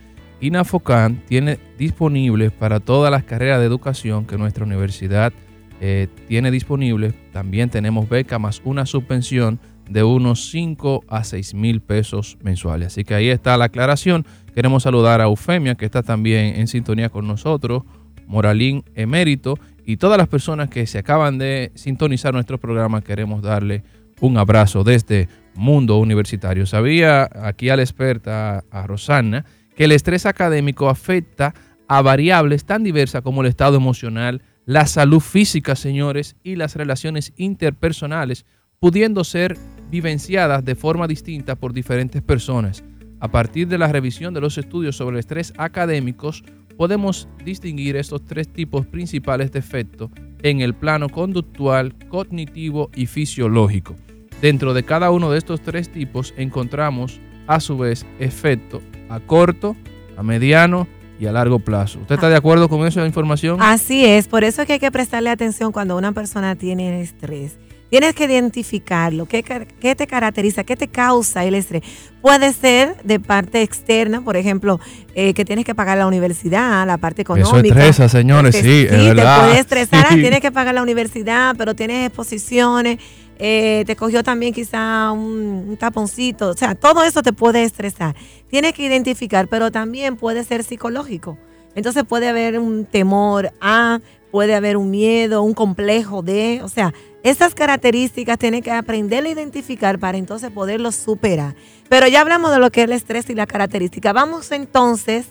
INAFOCAN 0.42 1.22
tiene 1.26 1.58
disponibles 1.78 2.50
para 2.50 2.80
todas 2.80 3.12
las 3.12 3.22
carreras 3.22 3.60
de 3.60 3.66
educación 3.66 4.26
que 4.26 4.36
nuestra 4.36 4.64
universidad 4.64 5.32
eh, 5.80 6.08
tiene 6.26 6.50
disponibles. 6.50 7.14
También 7.32 7.70
tenemos 7.70 8.08
beca 8.08 8.40
más 8.40 8.60
una 8.64 8.84
subvención 8.84 9.60
de 9.88 10.02
unos 10.02 10.50
5 10.50 11.04
a 11.06 11.22
6 11.22 11.54
mil 11.54 11.80
pesos 11.80 12.38
mensuales. 12.42 12.88
Así 12.88 13.04
que 13.04 13.14
ahí 13.14 13.28
está 13.28 13.56
la 13.56 13.66
aclaración. 13.66 14.26
Queremos 14.52 14.82
saludar 14.82 15.20
a 15.20 15.24
Eufemia, 15.24 15.76
que 15.76 15.84
está 15.84 16.02
también 16.02 16.56
en 16.56 16.66
sintonía 16.66 17.08
con 17.08 17.26
nosotros, 17.28 17.84
Moralín 18.26 18.84
Emérito 18.96 19.58
y 19.86 19.96
todas 19.96 20.18
las 20.18 20.26
personas 20.26 20.70
que 20.70 20.88
se 20.88 20.98
acaban 20.98 21.38
de 21.38 21.70
sintonizar 21.76 22.34
nuestro 22.34 22.58
programa. 22.58 23.00
Queremos 23.00 23.42
darle 23.42 23.84
un 24.20 24.38
abrazo 24.38 24.82
desde 24.82 25.28
Mundo 25.54 25.98
Universitario. 25.98 26.66
Sabía 26.66 27.28
aquí 27.44 27.68
a 27.68 27.76
la 27.76 27.82
experta, 27.82 28.64
a 28.70 28.86
Rosana, 28.88 29.44
que 29.76 29.84
el 29.84 29.92
estrés 29.92 30.26
académico 30.26 30.88
afecta 30.88 31.54
a 31.88 32.02
variables 32.02 32.64
tan 32.64 32.82
diversas 32.82 33.22
como 33.22 33.42
el 33.42 33.48
estado 33.48 33.76
emocional, 33.76 34.42
la 34.64 34.86
salud 34.86 35.20
física, 35.20 35.76
señores, 35.76 36.36
y 36.42 36.56
las 36.56 36.76
relaciones 36.76 37.32
interpersonales, 37.36 38.46
pudiendo 38.78 39.24
ser 39.24 39.56
vivenciadas 39.90 40.64
de 40.64 40.74
forma 40.74 41.06
distinta 41.06 41.56
por 41.56 41.72
diferentes 41.72 42.22
personas. 42.22 42.82
A 43.20 43.28
partir 43.28 43.68
de 43.68 43.78
la 43.78 43.92
revisión 43.92 44.34
de 44.34 44.40
los 44.40 44.58
estudios 44.58 44.96
sobre 44.96 45.14
el 45.14 45.20
estrés 45.20 45.52
académicos, 45.56 46.42
podemos 46.76 47.28
distinguir 47.44 47.96
estos 47.96 48.24
tres 48.24 48.48
tipos 48.52 48.86
principales 48.86 49.52
de 49.52 49.58
efecto 49.58 50.10
en 50.42 50.60
el 50.60 50.74
plano 50.74 51.08
conductual, 51.08 51.94
cognitivo 52.08 52.90
y 52.94 53.06
fisiológico. 53.06 53.94
Dentro 54.40 54.74
de 54.74 54.82
cada 54.82 55.10
uno 55.12 55.30
de 55.30 55.38
estos 55.38 55.60
tres 55.60 55.90
tipos 55.90 56.34
encontramos 56.36 57.20
a 57.54 57.60
su 57.60 57.76
vez 57.78 58.06
efecto 58.18 58.82
a 59.08 59.20
corto, 59.20 59.76
a 60.16 60.22
mediano 60.22 60.86
y 61.20 61.26
a 61.26 61.32
largo 61.32 61.58
plazo. 61.58 61.98
¿Usted 62.00 62.14
está 62.14 62.28
de 62.28 62.36
acuerdo 62.36 62.68
con 62.68 62.86
esa 62.86 63.04
información? 63.06 63.58
Así 63.60 64.04
es, 64.06 64.26
por 64.26 64.42
eso 64.42 64.62
es 64.62 64.66
que 64.66 64.74
hay 64.74 64.78
que 64.80 64.90
prestarle 64.90 65.30
atención 65.30 65.70
cuando 65.70 65.96
una 65.96 66.12
persona 66.12 66.56
tiene 66.56 67.00
estrés. 67.02 67.58
Tienes 67.90 68.14
que 68.14 68.24
identificarlo, 68.24 69.26
qué, 69.26 69.42
qué 69.42 69.94
te 69.94 70.06
caracteriza, 70.06 70.64
qué 70.64 70.76
te 70.76 70.88
causa 70.88 71.44
el 71.44 71.54
estrés. 71.54 71.82
Puede 72.22 72.54
ser 72.54 72.96
de 73.04 73.20
parte 73.20 73.60
externa, 73.60 74.22
por 74.22 74.38
ejemplo, 74.38 74.80
eh, 75.14 75.34
que 75.34 75.44
tienes 75.44 75.66
que 75.66 75.74
pagar 75.74 75.98
la 75.98 76.06
universidad, 76.06 76.86
la 76.86 76.96
parte 76.96 77.20
Eso 77.20 77.34
económica. 77.34 77.74
estresa, 77.74 78.08
señores, 78.08 78.56
Porque 78.56 78.66
sí, 78.66 78.86
es 78.88 79.14
verdad. 79.14 79.40
te 79.42 79.46
puede 79.46 79.60
estresar, 79.60 80.08
Sí. 80.08 80.20
tienes 80.22 80.40
que 80.40 80.50
pagar 80.50 80.74
la 80.74 80.82
universidad, 80.82 81.54
pero 81.58 81.74
tienes 81.74 82.06
exposiciones, 82.06 82.98
eh, 83.38 83.84
te 83.86 83.96
cogió 83.96 84.22
también 84.22 84.52
quizá 84.52 85.10
un, 85.12 85.66
un 85.68 85.76
taponcito, 85.76 86.50
o 86.50 86.54
sea, 86.54 86.74
todo 86.74 87.02
eso 87.04 87.22
te 87.22 87.32
puede 87.32 87.64
estresar. 87.64 88.14
Tienes 88.48 88.72
que 88.72 88.84
identificar, 88.84 89.48
pero 89.48 89.70
también 89.70 90.16
puede 90.16 90.44
ser 90.44 90.64
psicológico. 90.64 91.38
Entonces 91.74 92.04
puede 92.04 92.28
haber 92.28 92.58
un 92.58 92.84
temor 92.84 93.52
a, 93.60 94.00
puede 94.30 94.54
haber 94.54 94.76
un 94.76 94.90
miedo, 94.90 95.42
un 95.42 95.54
complejo 95.54 96.22
de, 96.22 96.60
o 96.62 96.68
sea, 96.68 96.92
esas 97.22 97.54
características 97.54 98.38
tienes 98.38 98.62
que 98.62 98.72
aprender 98.72 99.24
a 99.24 99.28
identificar 99.28 99.98
para 99.98 100.18
entonces 100.18 100.50
poderlos 100.50 100.96
superar. 100.96 101.54
Pero 101.88 102.08
ya 102.08 102.20
hablamos 102.20 102.50
de 102.50 102.58
lo 102.58 102.70
que 102.70 102.80
es 102.80 102.84
el 102.86 102.92
estrés 102.92 103.30
y 103.30 103.34
la 103.34 103.46
característica. 103.46 104.12
Vamos 104.12 104.50
entonces, 104.50 105.26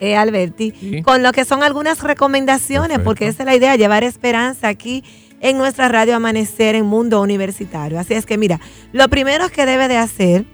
eh, 0.00 0.16
Alberti, 0.16 1.02
con 1.02 1.22
lo 1.22 1.32
que 1.32 1.44
son 1.44 1.62
algunas 1.62 2.02
recomendaciones, 2.02 2.98
porque 3.00 3.26
esa 3.26 3.42
es 3.42 3.46
la 3.46 3.56
idea, 3.56 3.76
llevar 3.76 4.04
esperanza 4.04 4.68
aquí 4.68 5.04
en 5.44 5.58
nuestra 5.58 5.88
radio 5.88 6.16
Amanecer 6.16 6.74
en 6.74 6.86
Mundo 6.86 7.20
Universitario. 7.20 8.00
Así 8.00 8.14
es 8.14 8.24
que 8.24 8.38
mira, 8.38 8.60
lo 8.92 9.08
primero 9.08 9.50
que 9.50 9.66
debe 9.66 9.88
de 9.88 9.98
hacer 9.98 10.46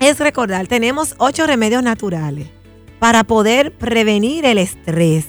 es 0.00 0.18
recordar, 0.18 0.66
tenemos 0.66 1.14
ocho 1.18 1.46
remedios 1.46 1.82
naturales 1.82 2.48
para 2.98 3.22
poder 3.24 3.72
prevenir 3.72 4.46
el 4.46 4.56
estrés. 4.56 5.26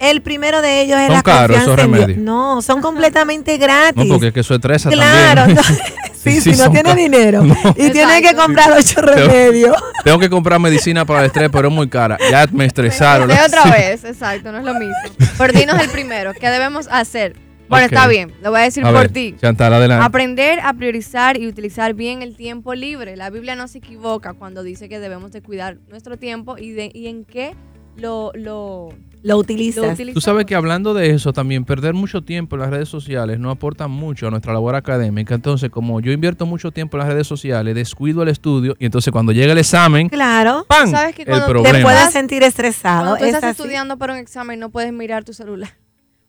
El 0.00 0.22
primero 0.22 0.60
de 0.60 0.80
ellos 0.80 0.98
es 0.98 1.06
Son 1.06 1.14
la 1.14 1.22
caros 1.22 1.56
esos 1.56 1.68
confianza 1.68 1.84
en 1.84 1.92
Dios. 1.92 2.06
remedios. 2.06 2.24
No, 2.24 2.60
son 2.62 2.80
completamente 2.82 3.56
gratis. 3.58 4.04
No, 4.04 4.14
porque 4.14 4.26
es 4.28 4.34
que 4.34 4.40
eso 4.40 4.54
estresa 4.56 4.90
Claro, 4.90 5.42
también. 5.42 5.56
no. 5.56 5.62
Sí, 6.22 6.40
si 6.40 6.52
no 6.52 6.70
tiene 6.70 6.94
dinero 6.94 7.42
No. 7.44 7.56
y 7.76 7.90
tiene 7.90 8.22
que 8.22 8.34
comprar 8.34 8.72
ocho 8.76 9.00
remedios. 9.02 9.76
Tengo 10.04 10.18
que 10.20 10.28
comprar 10.30 10.58
medicina 10.60 11.04
para 11.04 11.20
el 11.20 11.26
estrés, 11.26 11.48
pero 11.52 11.68
es 11.68 11.74
muy 11.74 11.88
cara. 11.88 12.16
Ya 12.30 12.46
me 12.52 12.64
estresaron. 12.64 13.28
De 13.28 13.34
otra 13.34 13.62
Sí. 13.64 13.70
vez, 13.70 14.04
exacto, 14.04 14.50
no 14.52 14.58
es 14.58 14.64
lo 14.64 14.74
mismo. 14.74 14.94
Pero 15.38 15.52
dinos 15.52 15.80
el 15.80 15.88
primero, 15.90 16.32
¿qué 16.34 16.48
debemos 16.48 16.88
hacer? 16.90 17.36
Bueno, 17.72 17.86
está 17.86 18.06
bien, 18.08 18.32
lo 18.42 18.50
voy 18.50 18.60
a 18.60 18.64
decir 18.64 18.84
A 18.84 18.90
por 18.90 19.00
ver, 19.00 19.10
ti. 19.10 19.34
Chantal, 19.40 19.72
adelante. 19.74 20.04
Aprender 20.04 20.60
a 20.60 20.72
priorizar 20.74 21.36
y 21.40 21.46
utilizar 21.48 21.94
bien 21.94 22.22
el 22.22 22.36
tiempo 22.36 22.74
libre. 22.74 23.16
La 23.16 23.30
Biblia 23.30 23.56
no 23.56 23.68
se 23.68 23.78
equivoca 23.78 24.32
cuando 24.34 24.62
dice 24.62 24.88
que 24.88 24.98
debemos 25.00 25.32
de 25.32 25.42
cuidar 25.42 25.78
nuestro 25.88 26.16
tiempo 26.16 26.56
y, 26.58 26.70
de, 26.72 26.90
y 26.94 27.08
en 27.08 27.24
qué 27.24 27.54
lo, 27.96 28.32
lo, 28.34 28.88
Lo 29.22 29.36
utilizas. 29.36 29.84
lo 29.84 29.92
utilizamos. 29.92 30.14
Tú 30.14 30.20
sabes 30.22 30.46
que 30.46 30.54
hablando 30.54 30.94
de 30.94 31.10
eso, 31.10 31.34
también 31.34 31.66
perder 31.66 31.92
mucho 31.92 32.22
tiempo 32.22 32.56
en 32.56 32.62
las 32.62 32.70
redes 32.70 32.88
sociales 32.88 33.38
no 33.38 33.50
aporta 33.50 33.86
mucho 33.86 34.28
a 34.28 34.30
nuestra 34.30 34.54
labor 34.54 34.74
académica. 34.76 35.34
Entonces, 35.34 35.68
como 35.68 36.00
yo 36.00 36.10
invierto 36.10 36.46
mucho 36.46 36.70
tiempo 36.70 36.96
en 36.96 37.00
las 37.00 37.08
redes 37.12 37.26
sociales, 37.26 37.74
descuido 37.74 38.22
el 38.22 38.30
estudio 38.30 38.76
y 38.78 38.86
entonces 38.86 39.12
cuando 39.12 39.32
llega 39.32 39.52
el 39.52 39.58
examen, 39.58 40.08
Claro. 40.08 40.64
¡pam! 40.68 40.90
¿Sabes 40.90 41.14
que 41.14 41.22
el 41.22 41.28
cuando 41.28 41.46
te 41.46 41.52
problema. 41.52 41.78
Te 41.78 41.84
puedes 41.84 42.10
sentir 42.12 42.42
estresado. 42.42 43.00
Cuando 43.02 43.16
tú 43.18 43.24
es 43.24 43.34
estás 43.34 43.50
así. 43.50 43.60
estudiando 43.62 43.98
para 43.98 44.14
un 44.14 44.18
examen 44.18 44.58
no 44.58 44.70
puedes 44.70 44.90
mirar 44.92 45.24
tu 45.24 45.34
celular. 45.34 45.70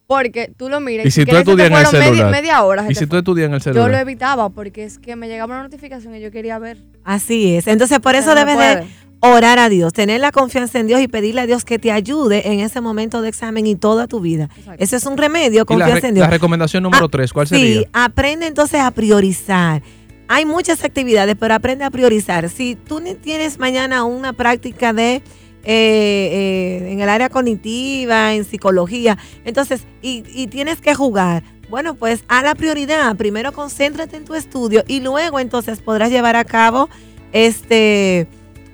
Porque 0.08 0.52
tú 0.56 0.70
lo 0.70 0.80
miras 0.82 1.06
Y 1.06 1.12
si 1.12 1.26
tú 1.26 1.36
estudias 1.36 1.68
en 1.70 1.74
el 1.76 1.84
media, 1.84 2.02
celular. 2.04 2.32
media 2.32 2.64
hora. 2.64 2.86
Y 2.90 2.96
si 2.96 3.08
tú 3.08 3.16
estudias 3.18 3.48
en 3.48 3.54
el 3.54 3.62
Yo 3.62 3.72
lo 3.72 3.80
celular. 3.82 4.02
evitaba 4.02 4.50
porque 4.50 4.84
es 4.84 5.00
que 5.00 5.16
me 5.16 5.28
llegaba 5.28 5.54
una 5.56 5.64
notificación 5.64 6.14
y 6.16 6.20
yo 6.22 6.30
quería 6.32 6.60
ver. 6.60 6.78
Así 7.04 7.56
es. 7.56 7.68
Entonces, 7.68 8.00
por 8.00 8.16
eso 8.16 8.36
debes 8.36 8.58
de 8.58 8.84
orar 9.22 9.58
a 9.60 9.70
Dios, 9.70 9.94
tener 9.94 10.20
la 10.20 10.34
confianza 10.34 10.80
en 10.80 10.88
Dios 10.88 11.00
y 11.00 11.08
pedirle 11.08 11.40
a 11.42 11.46
Dios 11.46 11.64
que 11.64 11.80
te 11.80 11.92
ayude 11.94 12.52
en 12.52 12.60
ese 12.60 12.82
momento 12.82 13.22
de 13.22 13.30
examen 13.30 13.66
y 13.66 13.76
toda 13.76 14.06
tu 14.08 14.20
vida. 14.20 14.50
Exacto. 14.58 14.84
Eso 14.84 14.98
es 14.98 15.06
un 15.06 15.18
remedio, 15.18 15.66
confianza 15.66 16.02
re- 16.02 16.08
en 16.10 16.16
Dios. 16.16 16.26
la 16.28 16.30
recomendación 16.32 16.84
número 16.84 17.06
Ah, 17.06 17.10
tres, 17.10 17.32
¿cuál 17.32 17.48
Sí, 17.48 17.56
sería? 17.56 17.88
aprende 17.94 18.48
entonces 18.48 18.82
a 18.82 18.92
priorizar. 18.92 19.82
Hay 20.28 20.46
muchas 20.46 20.84
actividades, 20.84 21.38
pero 21.40 21.54
aprende 21.54 21.86
a 21.86 21.90
priorizar. 21.92 22.50
Si 22.50 22.76
tú 22.76 23.00
ne- 23.00 23.16
tienes 23.16 23.60
mañana 23.60 24.04
una 24.04 24.34
práctica 24.34 24.92
de 24.92 25.22
eh, 25.64 26.82
eh, 26.84 26.92
en 26.92 27.00
el 27.00 27.10
área 27.10 27.30
cognitiva, 27.30 28.34
en 28.34 28.46
psicología, 28.46 29.18
entonces, 29.46 29.84
y, 30.02 30.24
y 30.34 30.48
tienes 30.48 30.82
que 30.82 30.94
jugar, 30.94 31.44
bueno, 31.70 31.96
pues 31.96 32.24
a 32.28 32.44
la 32.44 32.54
prioridad. 32.54 33.16
Primero 33.16 33.52
concéntrate 33.52 34.18
en 34.18 34.26
tu 34.26 34.36
estudio 34.36 34.84
y 34.88 35.00
luego 35.00 35.40
entonces 35.40 35.82
podrás 35.82 36.12
llevar 36.12 36.36
a 36.36 36.44
cabo 36.44 36.90
este 37.32 38.28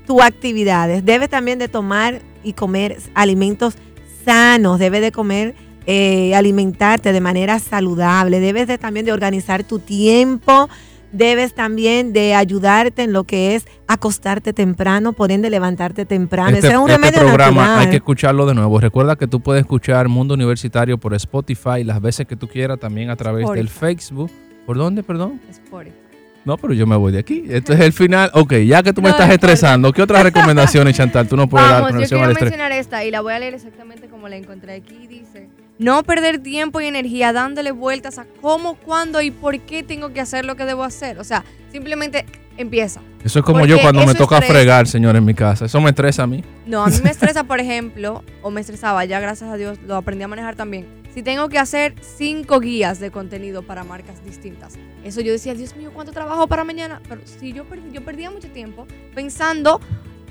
tus 0.05 0.21
actividades. 0.21 1.05
Debes 1.05 1.29
también 1.29 1.59
de 1.59 1.67
tomar 1.67 2.21
y 2.43 2.53
comer 2.53 2.97
alimentos 3.13 3.75
sanos, 4.25 4.79
debes 4.79 5.01
de 5.01 5.11
comer, 5.11 5.55
eh, 5.85 6.33
alimentarte 6.35 7.13
de 7.13 7.21
manera 7.21 7.59
saludable, 7.59 8.39
debes 8.39 8.67
de 8.67 8.77
también 8.77 9.05
de 9.05 9.13
organizar 9.13 9.63
tu 9.63 9.79
tiempo, 9.79 10.67
debes 11.11 11.53
también 11.53 12.13
de 12.13 12.35
ayudarte 12.35 13.03
en 13.03 13.13
lo 13.13 13.23
que 13.23 13.55
es 13.55 13.65
acostarte 13.87 14.53
temprano, 14.53 15.13
por 15.13 15.31
ende 15.31 15.49
levantarte 15.49 16.05
temprano. 16.05 16.49
Este, 16.49 16.67
Ese 16.67 16.75
es 16.75 16.81
un 16.81 16.89
este 16.89 17.01
remedio 17.01 17.21
programa 17.21 17.61
natural. 17.61 17.79
hay 17.79 17.89
que 17.89 17.95
escucharlo 17.97 18.45
de 18.45 18.55
nuevo. 18.55 18.79
Recuerda 18.79 19.15
que 19.15 19.27
tú 19.27 19.41
puedes 19.41 19.61
escuchar 19.61 20.07
Mundo 20.07 20.33
Universitario 20.33 20.97
por 20.97 21.13
Spotify 21.13 21.83
las 21.83 22.01
veces 22.01 22.27
que 22.27 22.35
tú 22.35 22.47
quieras, 22.47 22.79
también 22.79 23.09
a 23.09 23.15
través 23.15 23.47
del 23.49 23.67
Spotify. 23.67 23.79
Facebook. 23.79 24.31
¿Por 24.65 24.77
dónde, 24.77 25.03
perdón? 25.03 25.41
Spotify. 25.49 25.95
No, 26.45 26.57
pero 26.57 26.73
yo 26.73 26.87
me 26.87 26.95
voy 26.95 27.11
de 27.11 27.19
aquí. 27.19 27.43
Esto 27.49 27.73
es 27.73 27.79
el 27.81 27.93
final. 27.93 28.31
Ok, 28.33 28.53
ya 28.65 28.81
que 28.81 28.93
tú 28.93 29.01
me 29.01 29.09
No 29.09 29.15
estás 29.15 29.29
estresando, 29.31 29.91
¿qué 29.91 30.01
otras 30.01 30.23
recomendaciones, 30.31 30.95
Chantal, 30.95 31.27
tú 31.27 31.35
no 31.35 31.47
puedes 31.49 31.67
dar 31.67 31.81
Vamos, 31.81 31.91
con 31.91 32.01
yo 32.01 32.07
quiero 32.07 32.33
mencionar 32.33 32.71
esta 32.71 33.03
y 33.03 33.11
la 33.11 33.21
voy 33.21 33.33
a 33.33 33.39
leer 33.39 33.55
exactamente 33.55 34.07
como 34.07 34.27
la 34.29 34.37
encontré 34.37 34.73
aquí. 34.73 35.05
Dice, 35.07 35.49
no 35.79 36.03
perder 36.03 36.39
tiempo 36.43 36.81
y 36.81 36.85
energía 36.85 37.33
dándole 37.33 37.71
vueltas 37.71 38.19
a 38.19 38.25
cómo, 38.41 38.75
cuándo 38.75 39.21
y 39.21 39.31
por 39.31 39.57
qué 39.61 39.81
tengo 39.81 40.13
que 40.13 40.19
hacer 40.19 40.45
lo 40.45 40.55
que 40.55 40.65
debo 40.65 40.83
hacer. 40.83 41.17
O 41.19 41.23
sea, 41.23 41.45
simplemente 41.71 42.25
empieza. 42.57 43.01
Eso 43.23 43.39
es 43.39 43.45
como 43.45 43.59
Porque 43.59 43.71
yo 43.71 43.81
cuando 43.81 44.05
me 44.05 44.13
toca 44.13 44.35
estresa. 44.35 44.53
fregar, 44.53 44.87
señor, 44.87 45.15
en 45.15 45.23
mi 45.23 45.33
casa. 45.33 45.65
Eso 45.65 45.79
me 45.79 45.89
estresa 45.89 46.23
a 46.23 46.27
mí. 46.27 46.43
No, 46.65 46.83
a 46.83 46.87
mí 46.87 46.97
me 47.01 47.09
estresa, 47.11 47.45
por 47.45 47.61
ejemplo, 47.61 48.23
o 48.41 48.51
me 48.51 48.59
estresaba, 48.59 49.05
ya 49.05 49.21
gracias 49.21 49.49
a 49.49 49.55
Dios 49.55 49.79
lo 49.87 49.95
aprendí 49.95 50.23
a 50.23 50.27
manejar 50.27 50.55
también. 50.55 50.85
Si 51.13 51.23
tengo 51.23 51.47
que 51.47 51.57
hacer 51.57 51.95
cinco 52.01 52.59
guías 52.59 52.99
de 52.99 53.09
contenido 53.09 53.63
para 53.63 53.83
marcas 53.85 54.23
distintas. 54.23 54.77
Eso 55.05 55.21
yo 55.21 55.31
decía, 55.31 55.53
Dios 55.53 55.75
mío, 55.77 55.91
¿cuánto 55.93 56.11
trabajo 56.11 56.47
para 56.47 56.65
mañana? 56.65 57.01
Pero 57.07 57.21
si 57.25 57.53
yo, 57.53 57.63
perdí, 57.63 57.91
yo 57.91 58.03
perdía 58.03 58.29
mucho 58.29 58.49
tiempo 58.49 58.85
pensando 59.15 59.79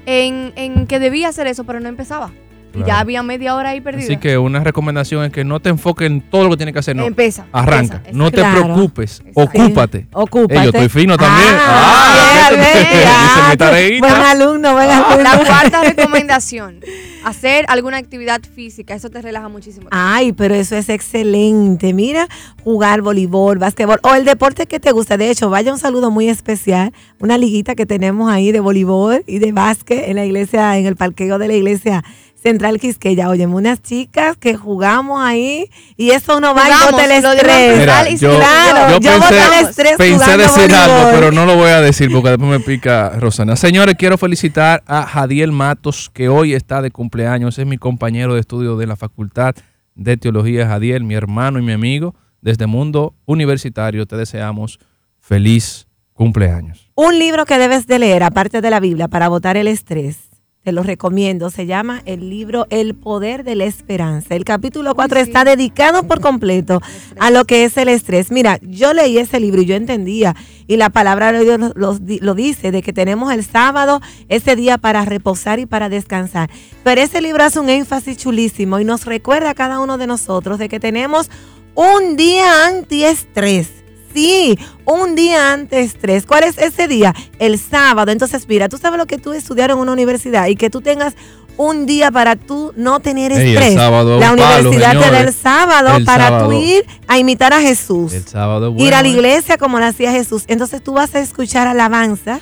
en, 0.05 0.53
en 0.57 0.87
que 0.87 0.99
debía 0.99 1.29
hacer 1.29 1.47
eso, 1.47 1.65
pero 1.65 1.81
no 1.81 1.89
empezaba. 1.89 2.33
Y 2.75 2.79
ya 2.81 2.85
Claro. 2.85 3.01
había 3.01 3.23
media 3.23 3.55
hora 3.55 3.71
ahí 3.71 3.81
perdida. 3.81 4.05
Así 4.05 4.17
que 4.19 4.37
una 4.39 4.61
recomendación 4.63 5.25
es 5.25 5.33
que 5.33 5.45
no 5.45 5.59
te 5.61 5.71
enfoques 5.71 6.07
en 6.07 6.21
todo 6.21 6.45
lo 6.45 6.51
que 6.51 6.57
tienes 6.59 6.73
que 6.75 6.79
hacer. 6.81 6.95
No, 6.97 7.05
Empieza, 7.05 7.47
arranca. 7.53 7.97
empieza, 7.97 8.17
no 8.19 8.31
te 8.31 8.37
Claro. 8.37 8.63
preocupes. 8.65 9.23
Exacto. 9.27 9.41
Ocúpate. 9.63 10.07
Ocúpate. 10.13 10.55
Yo 10.65 10.71
estoy 10.71 10.89
fino 10.89 11.17
también. 11.17 11.55
Ah, 11.59 12.05
Ah, 12.47 12.51
bien, 12.51 12.63
¿qué 12.63 12.79
te- 12.79 12.97
bien. 12.97 13.09
dice 13.59 13.91
mi 13.91 13.97
Ah? 13.97 14.01
Buen 14.01 14.23
alumno, 14.23 14.73
buen 14.75 14.91
alumno. 14.91 15.23
La 15.23 15.45
cuarta 15.45 15.83
recomendación, 15.83 16.81
hacer 17.25 17.65
alguna 17.69 17.97
actividad 17.99 18.41
física. 18.55 18.95
Eso 18.95 19.11
te 19.11 19.21
relaja 19.21 19.49
muchísimo. 19.49 19.89
Ay, 19.91 20.33
pero 20.33 20.55
eso 20.55 20.77
es 20.77 20.89
excelente. 20.89 21.93
Mira, 21.93 22.27
jugar 22.65 23.03
voleibol, 23.03 23.59
básquetbol 23.59 23.99
o 24.03 24.15
el 24.15 24.25
deporte 24.25 24.67
que 24.67 24.81
te 24.81 24.93
gusta. 24.93 25.17
De 25.17 25.31
hecho, 25.31 25.51
vaya 25.51 25.73
un 25.73 25.79
saludo 25.79 26.11
muy 26.11 26.29
especial. 26.29 26.93
Una 27.19 27.37
liguita 27.39 27.75
que 27.75 27.87
tenemos 27.87 28.31
ahí 28.31 28.53
de 28.53 28.61
voleibol 28.61 29.25
y 29.27 29.39
de 29.41 29.53
básquet 29.53 30.09
en 30.09 30.17
la 30.17 30.25
iglesia, 30.25 30.77
en 30.79 30.87
el 30.87 30.97
parqueo 30.97 31.39
de 31.39 31.49
la 31.49 31.55
iglesia 31.55 32.05
Central 32.43 32.79
Quisqueya. 32.79 33.29
Oye, 33.29 33.47
unas 33.47 33.83
chicas 33.83 34.37
que 34.37 34.57
jugamos 34.57 35.21
ahí 35.21 35.71
y 35.97 36.11
eso 36.11 36.41
no 36.41 36.55
va 36.55 36.69
y 36.69 36.91
bota 36.91 37.05
el 37.05 37.11
estrés. 37.11 37.79
Mira, 37.79 38.03
Mira, 38.03 38.11
y 38.11 38.17
yo, 38.17 38.37
claro, 38.37 38.95
yo 38.95 39.01
yo 39.01 39.11
pensé, 39.11 39.35
boté 39.35 39.59
el 39.59 39.67
estrés 39.67 39.97
pensé 39.97 40.15
jugando 40.15 40.43
decir 40.43 40.75
algo, 40.75 41.11
pero 41.13 41.33
no 41.33 41.47
lo 41.47 41.57
voy 41.57 41.71
a 41.71 41.81
decir 41.81 42.11
porque 42.13 42.31
después 42.31 42.51
me 42.51 42.61
pica 42.61 43.11
Rosana. 43.19 43.57
Señores, 43.57 43.97
quiero 43.99 44.19
felicitar 44.19 44.83
a 44.87 45.03
Jadiel 45.05 45.53
Matos, 45.53 46.11
que 46.13 46.29
hoy 46.29 46.55
está 46.55 46.81
de 46.83 46.91
cumpleaños. 46.91 47.59
Es 47.59 47.67
mi 47.67 47.79
compañero 47.79 48.35
de 48.35 48.41
estudio 48.41 48.77
de 48.77 48.87
la 48.87 48.97
Facultad 48.97 49.55
de 49.95 50.17
Teología. 50.17 50.67
Jadiel, 50.69 51.05
mi 51.05 51.15
hermano 51.15 51.59
y 51.59 51.63
mi 51.63 51.73
amigo. 51.73 52.15
Desde 52.41 52.67
Mundo 52.67 53.15
Universitario 53.27 54.07
te 54.07 54.17
deseamos 54.17 54.79
feliz 55.19 55.89
cumpleaños. 56.13 56.91
Un 56.95 57.19
libro 57.19 57.47
que 57.47 57.59
debes 57.59 57.87
de 57.87 57.99
leer, 57.99 58.23
aparte 58.23 58.61
de 58.61 58.71
la 58.71 58.81
Biblia, 58.81 59.09
para 59.09 59.29
botar 59.29 59.57
el 59.57 59.67
estrés. 59.67 60.28
Te 60.69 60.73
lo 60.73 60.83
recomiendo. 60.83 61.49
Se 61.49 61.65
llama 61.65 62.03
el 62.05 62.29
libro 62.29 62.67
El 62.69 62.95
Poder 62.95 63.43
de 63.43 63.55
la 63.55 63.65
Esperanza. 63.65 64.35
El 64.35 64.45
capítulo 64.45 64.95
4 64.95 65.17
sí. 65.17 65.23
está 65.23 65.43
dedicado 65.47 66.03
por 66.03 66.21
completo 66.21 66.83
a 67.19 67.31
lo 67.31 67.47
que 67.47 67.65
es 67.65 67.79
el 67.79 67.89
estrés. 67.89 68.31
Mira, 68.31 68.59
yo 68.61 68.93
leí 68.93 69.17
ese 69.17 69.41
libro 69.41 69.63
y 69.63 69.65
yo 69.65 69.77
entendía. 69.77 70.37
Y 70.67 70.77
la 70.77 70.91
palabra 70.91 71.33
de 71.33 71.41
Dios 71.43 71.59
lo, 71.59 71.73
lo- 71.75 71.99
lo 72.21 72.35
dice, 72.35 72.71
de 72.71 72.83
que 72.83 72.93
tenemos 72.93 73.33
el 73.33 73.47
sábado, 73.47 74.03
ese 74.29 74.57
día 74.57 74.77
para 74.77 75.07
reposar 75.07 75.59
y 75.59 75.65
para 75.65 75.89
descansar. 75.89 76.51
Pero 76.85 77.01
ese 77.01 77.23
libro 77.23 77.45
hace 77.45 77.61
un 77.61 77.71
énfasis 77.71 78.19
chulísimo 78.19 78.79
y 78.79 78.85
nos 78.85 79.07
recuerda 79.07 79.49
a 79.49 79.55
cada 79.55 79.81
uno 79.81 79.97
de 79.97 80.07
nosotros 80.07 80.59
de 80.59 80.69
que 80.69 80.79
tenemos 80.81 81.31
un 81.75 82.15
día 82.17 82.67
antiestrés. 82.67 83.71
Sí, 84.15 84.59
un 84.85 85.15
día 85.15 85.53
antes 85.53 85.97
tres. 86.01 86.25
¿Cuál 86.27 86.45
es 86.45 86.59
ese 86.59 86.89
día? 86.89 87.15
El 87.39 87.59
sábado. 87.59 88.11
Entonces, 88.11 88.47
mira, 88.49 88.69
tú 88.69 88.79
sabes 88.79 88.99
lo 88.99 89.07
que 89.07 89.19
tú 89.19 89.33
estudiar 89.33 89.71
en 89.71 89.79
una 89.79 89.93
universidad 89.93 90.47
y 90.47 90.57
que 90.57 90.71
tú 90.71 90.81
tengas 90.81 91.15
un 91.57 91.87
día 91.87 92.11
para 92.11 92.37
tú 92.37 92.73
no 92.77 93.01
tener 93.01 93.33
Ey, 93.33 93.39
el 93.39 93.49
estrés. 93.49 93.75
sábado 93.75 94.19
la 94.21 94.33
un 94.33 94.39
palo, 94.39 94.71
universidad 94.71 94.93
te 95.03 95.11
da 95.11 95.21
el 95.21 95.35
sábado 95.35 95.97
El 95.97 96.05
para 96.05 96.29
sábado. 96.29 96.47
tú 96.51 96.53
ir 96.53 96.87
a 97.09 97.19
imitar 97.19 97.53
a 97.53 97.61
Jesús. 97.61 98.13
El 98.13 98.25
sábado 98.27 98.73
es 98.77 98.83
ir 98.83 98.95
a 98.95 98.99
la 98.99 99.03
bueno, 99.03 99.09
¿eh? 99.09 99.19
iglesia 99.19 99.59
como 99.59 99.79
lo 99.79 99.85
hacía 99.85 100.13
Jesús. 100.13 100.45
Entonces 100.47 100.83
tú 100.83 100.93
vas 100.93 101.15
a 101.17 101.21
escuchar 101.21 101.67
alabanza. 101.67 102.41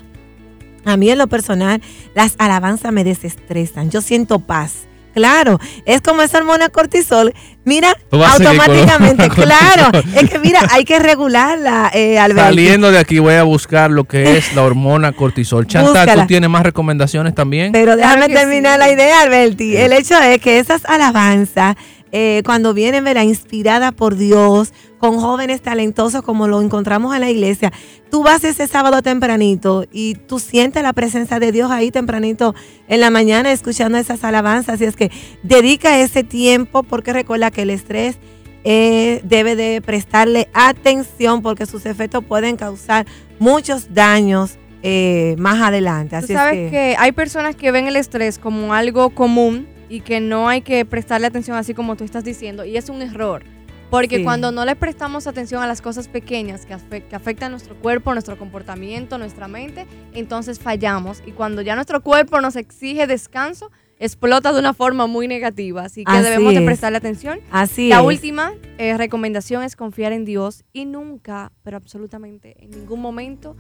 A 0.85 0.97
mí 0.97 1.11
en 1.11 1.19
lo 1.19 1.27
personal, 1.27 1.81
las 2.15 2.35
alabanzas 2.39 2.93
me 2.93 3.05
desestresan. 3.05 3.91
Yo 3.91 4.03
siento 4.03 4.39
paz. 4.39 4.87
Claro, 5.15 5.59
es 5.87 6.03
como 6.03 6.21
esa 6.21 6.39
hormona 6.39 6.69
cortisol. 6.69 7.33
Mira, 7.67 7.97
automáticamente, 8.13 9.29
claro. 9.35 9.91
Es 10.15 10.31
que 10.31 10.39
mira, 10.39 10.61
hay 10.71 10.85
que 10.85 11.01
regularla, 11.01 11.91
eh, 11.93 12.17
Alberto. 12.17 12.45
Saliendo 12.45 12.93
de 12.93 12.99
aquí 12.99 13.19
voy 13.19 13.35
a 13.35 13.43
buscar 13.43 13.91
lo 13.91 14.05
que 14.05 14.39
es 14.39 14.55
la 14.55 14.63
hormona 14.63 15.11
cortisol. 15.11 15.67
Chantal, 15.67 15.93
Búscala. 15.93 16.23
¿tú 16.23 16.29
tienes 16.29 16.49
más 16.49 16.63
recomendaciones 16.63 17.35
también? 17.35 17.73
Pero 17.73 17.97
Claro 17.97 18.21
déjame 18.21 18.29
que 18.29 18.35
terminar 18.35 18.75
sí. 18.75 18.79
la 18.79 18.91
idea, 18.93 19.21
Alberti. 19.21 19.77
El 19.77 19.93
hecho 19.93 20.17
es 20.17 20.41
que 20.41 20.61
esas 20.61 20.85
alabanzas, 20.85 21.75
eh, 22.19 22.43
cuando 22.47 22.73
vienen 22.73 23.05
¿verdad? 23.05 23.25
inspiradas 23.25 23.93
por 23.93 24.17
Dios, 24.17 24.73
con 24.97 25.19
jóvenes 25.21 25.61
talentosos 25.61 26.23
como 26.23 26.49
lo 26.49 26.63
encontramos 26.63 27.15
en 27.15 27.21
la 27.21 27.29
iglesia, 27.29 27.75
tú 28.11 28.23
vas 28.23 28.43
ese 28.43 28.67
sábado 28.67 29.03
tempranito 29.03 29.85
y 29.93 30.15
tú 30.15 30.39
sientes 30.39 30.83
la 30.83 30.95
presencia 30.95 31.39
de 31.39 31.53
Dios 31.53 31.71
ahí 31.71 31.91
tempranito 31.91 32.55
en 32.89 33.01
la 33.01 33.11
mañana 33.11 33.53
escuchando 33.53 33.99
esas 33.99 34.25
alabanzas. 34.25 34.77
Así 34.77 34.85
es 34.85 34.97
que 34.97 35.11
dedica 35.43 36.01
ese 36.01 36.25
tiempo 36.25 36.85
porque 36.85 37.13
recuerda 37.13 37.51
que 37.51 37.61
el 37.61 37.69
estrés 37.69 38.17
eh, 38.65 39.21
debe 39.23 39.55
de 39.55 39.83
prestarle 39.83 40.49
atención 40.55 41.43
porque 41.43 41.67
sus 41.67 41.85
efectos 41.85 42.25
pueden 42.25 42.57
causar 42.57 43.05
muchos 43.39 43.93
daños 43.93 44.57
eh, 44.83 45.35
más 45.37 45.61
adelante. 45.61 46.17
Así 46.17 46.29
Tú 46.29 46.33
es 46.33 46.39
sabes 46.39 46.71
que... 46.71 46.97
hay 46.99 47.13
personas 47.13 47.57
que 47.57 47.71
ven 47.73 47.87
el 47.89 47.97
estrés 47.97 48.39
como 48.39 48.73
algo 48.73 49.11
común 49.11 49.76
y 49.89 50.01
que 50.01 50.21
no 50.21 50.49
hay 50.49 50.63
que 50.63 50.85
prestarle 50.85 51.27
atención 51.27 51.57
así 51.57 51.75
como 51.75 51.97
tú 51.97 52.05
estás 52.05 52.25
diciendo 52.25 52.65
y 52.65 52.77
es 52.77 52.89
un 52.89 53.03
error. 53.03 53.45
Porque 53.91 54.17
Sí. 54.17 54.25
cuando 54.25 54.51
no 54.51 54.65
le 54.65 54.75
prestamos 54.75 55.29
atención 55.29 55.63
a 55.63 55.67
las 55.69 55.81
cosas 55.81 56.09
pequeñas 56.09 56.67
que, 56.67 56.75
afe- 56.75 57.07
que 57.07 57.15
afectan 57.15 57.53
nuestro 57.53 57.77
cuerpo, 57.77 58.13
nuestro 58.13 58.37
comportamiento, 58.37 59.17
nuestra 59.17 59.47
mente, 59.47 59.87
entonces 60.13 60.59
fallamos. 60.59 61.23
Y 61.25 61.31
cuando 61.31 61.63
ya 61.63 61.77
nuestro 61.77 62.03
cuerpo 62.03 62.41
nos 62.41 62.57
exige 62.57 63.07
descanso, 63.07 63.71
explota 64.01 64.53
de 64.53 64.59
una 64.59 64.75
forma 64.75 65.07
muy 65.07 65.29
negativa, 65.29 65.83
así 65.85 66.05
que 66.05 66.11
Así 66.13 66.25
debemos 66.25 66.53
de 66.53 66.59
es. 66.61 66.67
prestarle 66.67 66.99
atención. 66.99 67.39
Así 67.53 67.89
La 67.89 68.01
es. 68.01 68.05
última 68.05 68.53
eh, 68.79 68.97
recomendación 68.99 69.63
es 69.63 69.77
confiar 69.77 70.13
en 70.13 70.25
Dios 70.25 70.65
y 70.73 70.85
nunca, 70.85 71.53
pero 71.63 71.77
absolutamente 71.77 72.57
en 72.59 72.71
ningún 72.73 73.01
momento, 73.01 73.57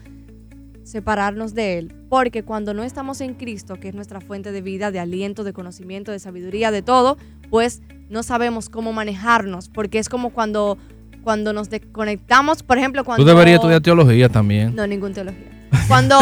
separarnos 0.86 1.52
de 1.52 1.78
Él. 1.78 1.94
Porque 2.08 2.42
cuando 2.42 2.72
no 2.72 2.82
estamos 2.82 3.20
en 3.20 3.34
Cristo, 3.34 3.78
que 3.78 3.88
es 3.88 3.94
nuestra 3.94 4.20
fuente 4.20 4.52
de 4.52 4.62
vida, 4.62 4.90
de 4.90 5.00
aliento, 5.00 5.44
de 5.44 5.52
conocimiento, 5.52 6.12
de 6.12 6.18
sabiduría, 6.18 6.70
de 6.70 6.82
todo, 6.82 7.18
pues 7.50 7.82
no 8.08 8.22
sabemos 8.22 8.68
cómo 8.68 8.92
manejarnos. 8.92 9.68
Porque 9.68 9.98
es 9.98 10.08
como 10.08 10.30
cuando, 10.30 10.78
cuando 11.24 11.52
nos 11.52 11.68
desconectamos, 11.68 12.62
por 12.62 12.78
ejemplo, 12.78 13.04
cuando... 13.04 13.24
Tú 13.24 13.28
deberías 13.28 13.56
estudiar 13.56 13.80
teología 13.82 14.28
también. 14.28 14.74
No, 14.74 14.86
ningún 14.86 15.12
teología. 15.12 15.55
Cuando, 15.88 16.18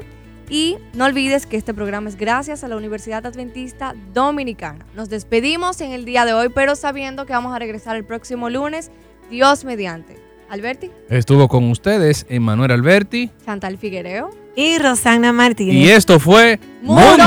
Y 0.53 0.77
no 0.93 1.05
olvides 1.05 1.47
que 1.47 1.57
este 1.57 1.73
programa 1.73 2.09
es 2.09 2.15
gracias 2.15 2.63
a 2.63 2.67
la 2.67 2.77
Universidad 2.77 3.25
Adventista 3.25 3.95
Dominicana. 4.13 4.85
Nos 4.95 5.09
despedimos 5.09 5.81
en 5.81 5.93
el 5.93 6.05
día 6.05 6.25
de 6.25 6.33
hoy, 6.33 6.49
pero 6.49 6.75
sabiendo 6.75 7.25
que 7.25 7.33
vamos 7.33 7.55
a 7.55 7.57
regresar 7.57 7.95
el 7.95 8.03
próximo 8.03 8.51
lunes, 8.51 8.91
Dios 9.31 9.65
mediante. 9.65 10.15
Alberti, 10.51 10.91
Estuvo 11.09 11.47
con 11.47 11.71
ustedes 11.71 12.27
Emanuel 12.29 12.69
Alberti 12.69 13.31
Chantal 13.43 13.79
Figuereo. 13.79 14.29
Y 14.55 14.77
Rosana 14.77 15.33
Martínez. 15.33 15.73
y 15.73 15.89
esto 15.89 16.19
fue 16.19 16.59
Mundo 16.83 17.23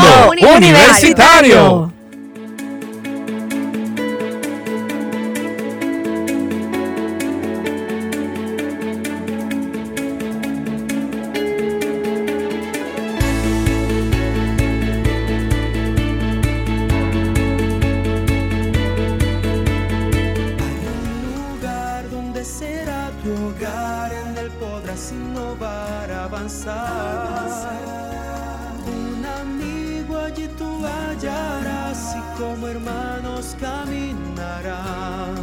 Universitario. 0.56 1.92
Tu 23.26 23.32
hogar, 23.46 24.12
en 24.12 24.38
él 24.38 24.50
podrás 24.52 25.12
innovar, 25.12 26.10
avanzar. 26.10 27.76
Un 28.86 29.24
amigo 29.24 30.16
allí 30.16 30.48
tú 30.56 30.84
hallarás 30.84 32.14
y 32.16 32.22
como 32.38 32.68
hermanos 32.68 33.56
caminarán. 33.60 35.36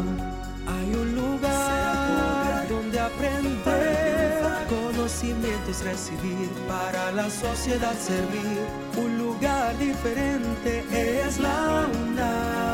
Hay 0.66 0.96
un 0.96 1.16
lugar 1.16 2.68
donde 2.70 3.00
aprender, 3.00 4.42
conocimientos 4.70 5.84
recibir, 5.84 6.50
para 6.68 7.12
la 7.12 7.30
sociedad 7.30 7.96
servir. 8.00 8.66
Un 8.96 9.18
lugar 9.18 9.78
diferente 9.78 10.86
es 11.26 11.40
la 11.40 11.88
UNAM. 11.92 12.73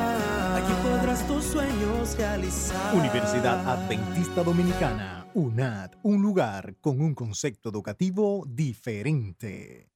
Sueños 1.41 2.17
realizar. 2.17 2.95
Universidad 2.95 3.67
Adventista 3.67 4.43
Dominicana, 4.43 5.25
UNAD, 5.33 5.91
un 6.03 6.21
lugar 6.21 6.75
con 6.81 6.99
un 6.99 7.15
concepto 7.15 7.69
educativo 7.69 8.43
diferente. 8.47 9.89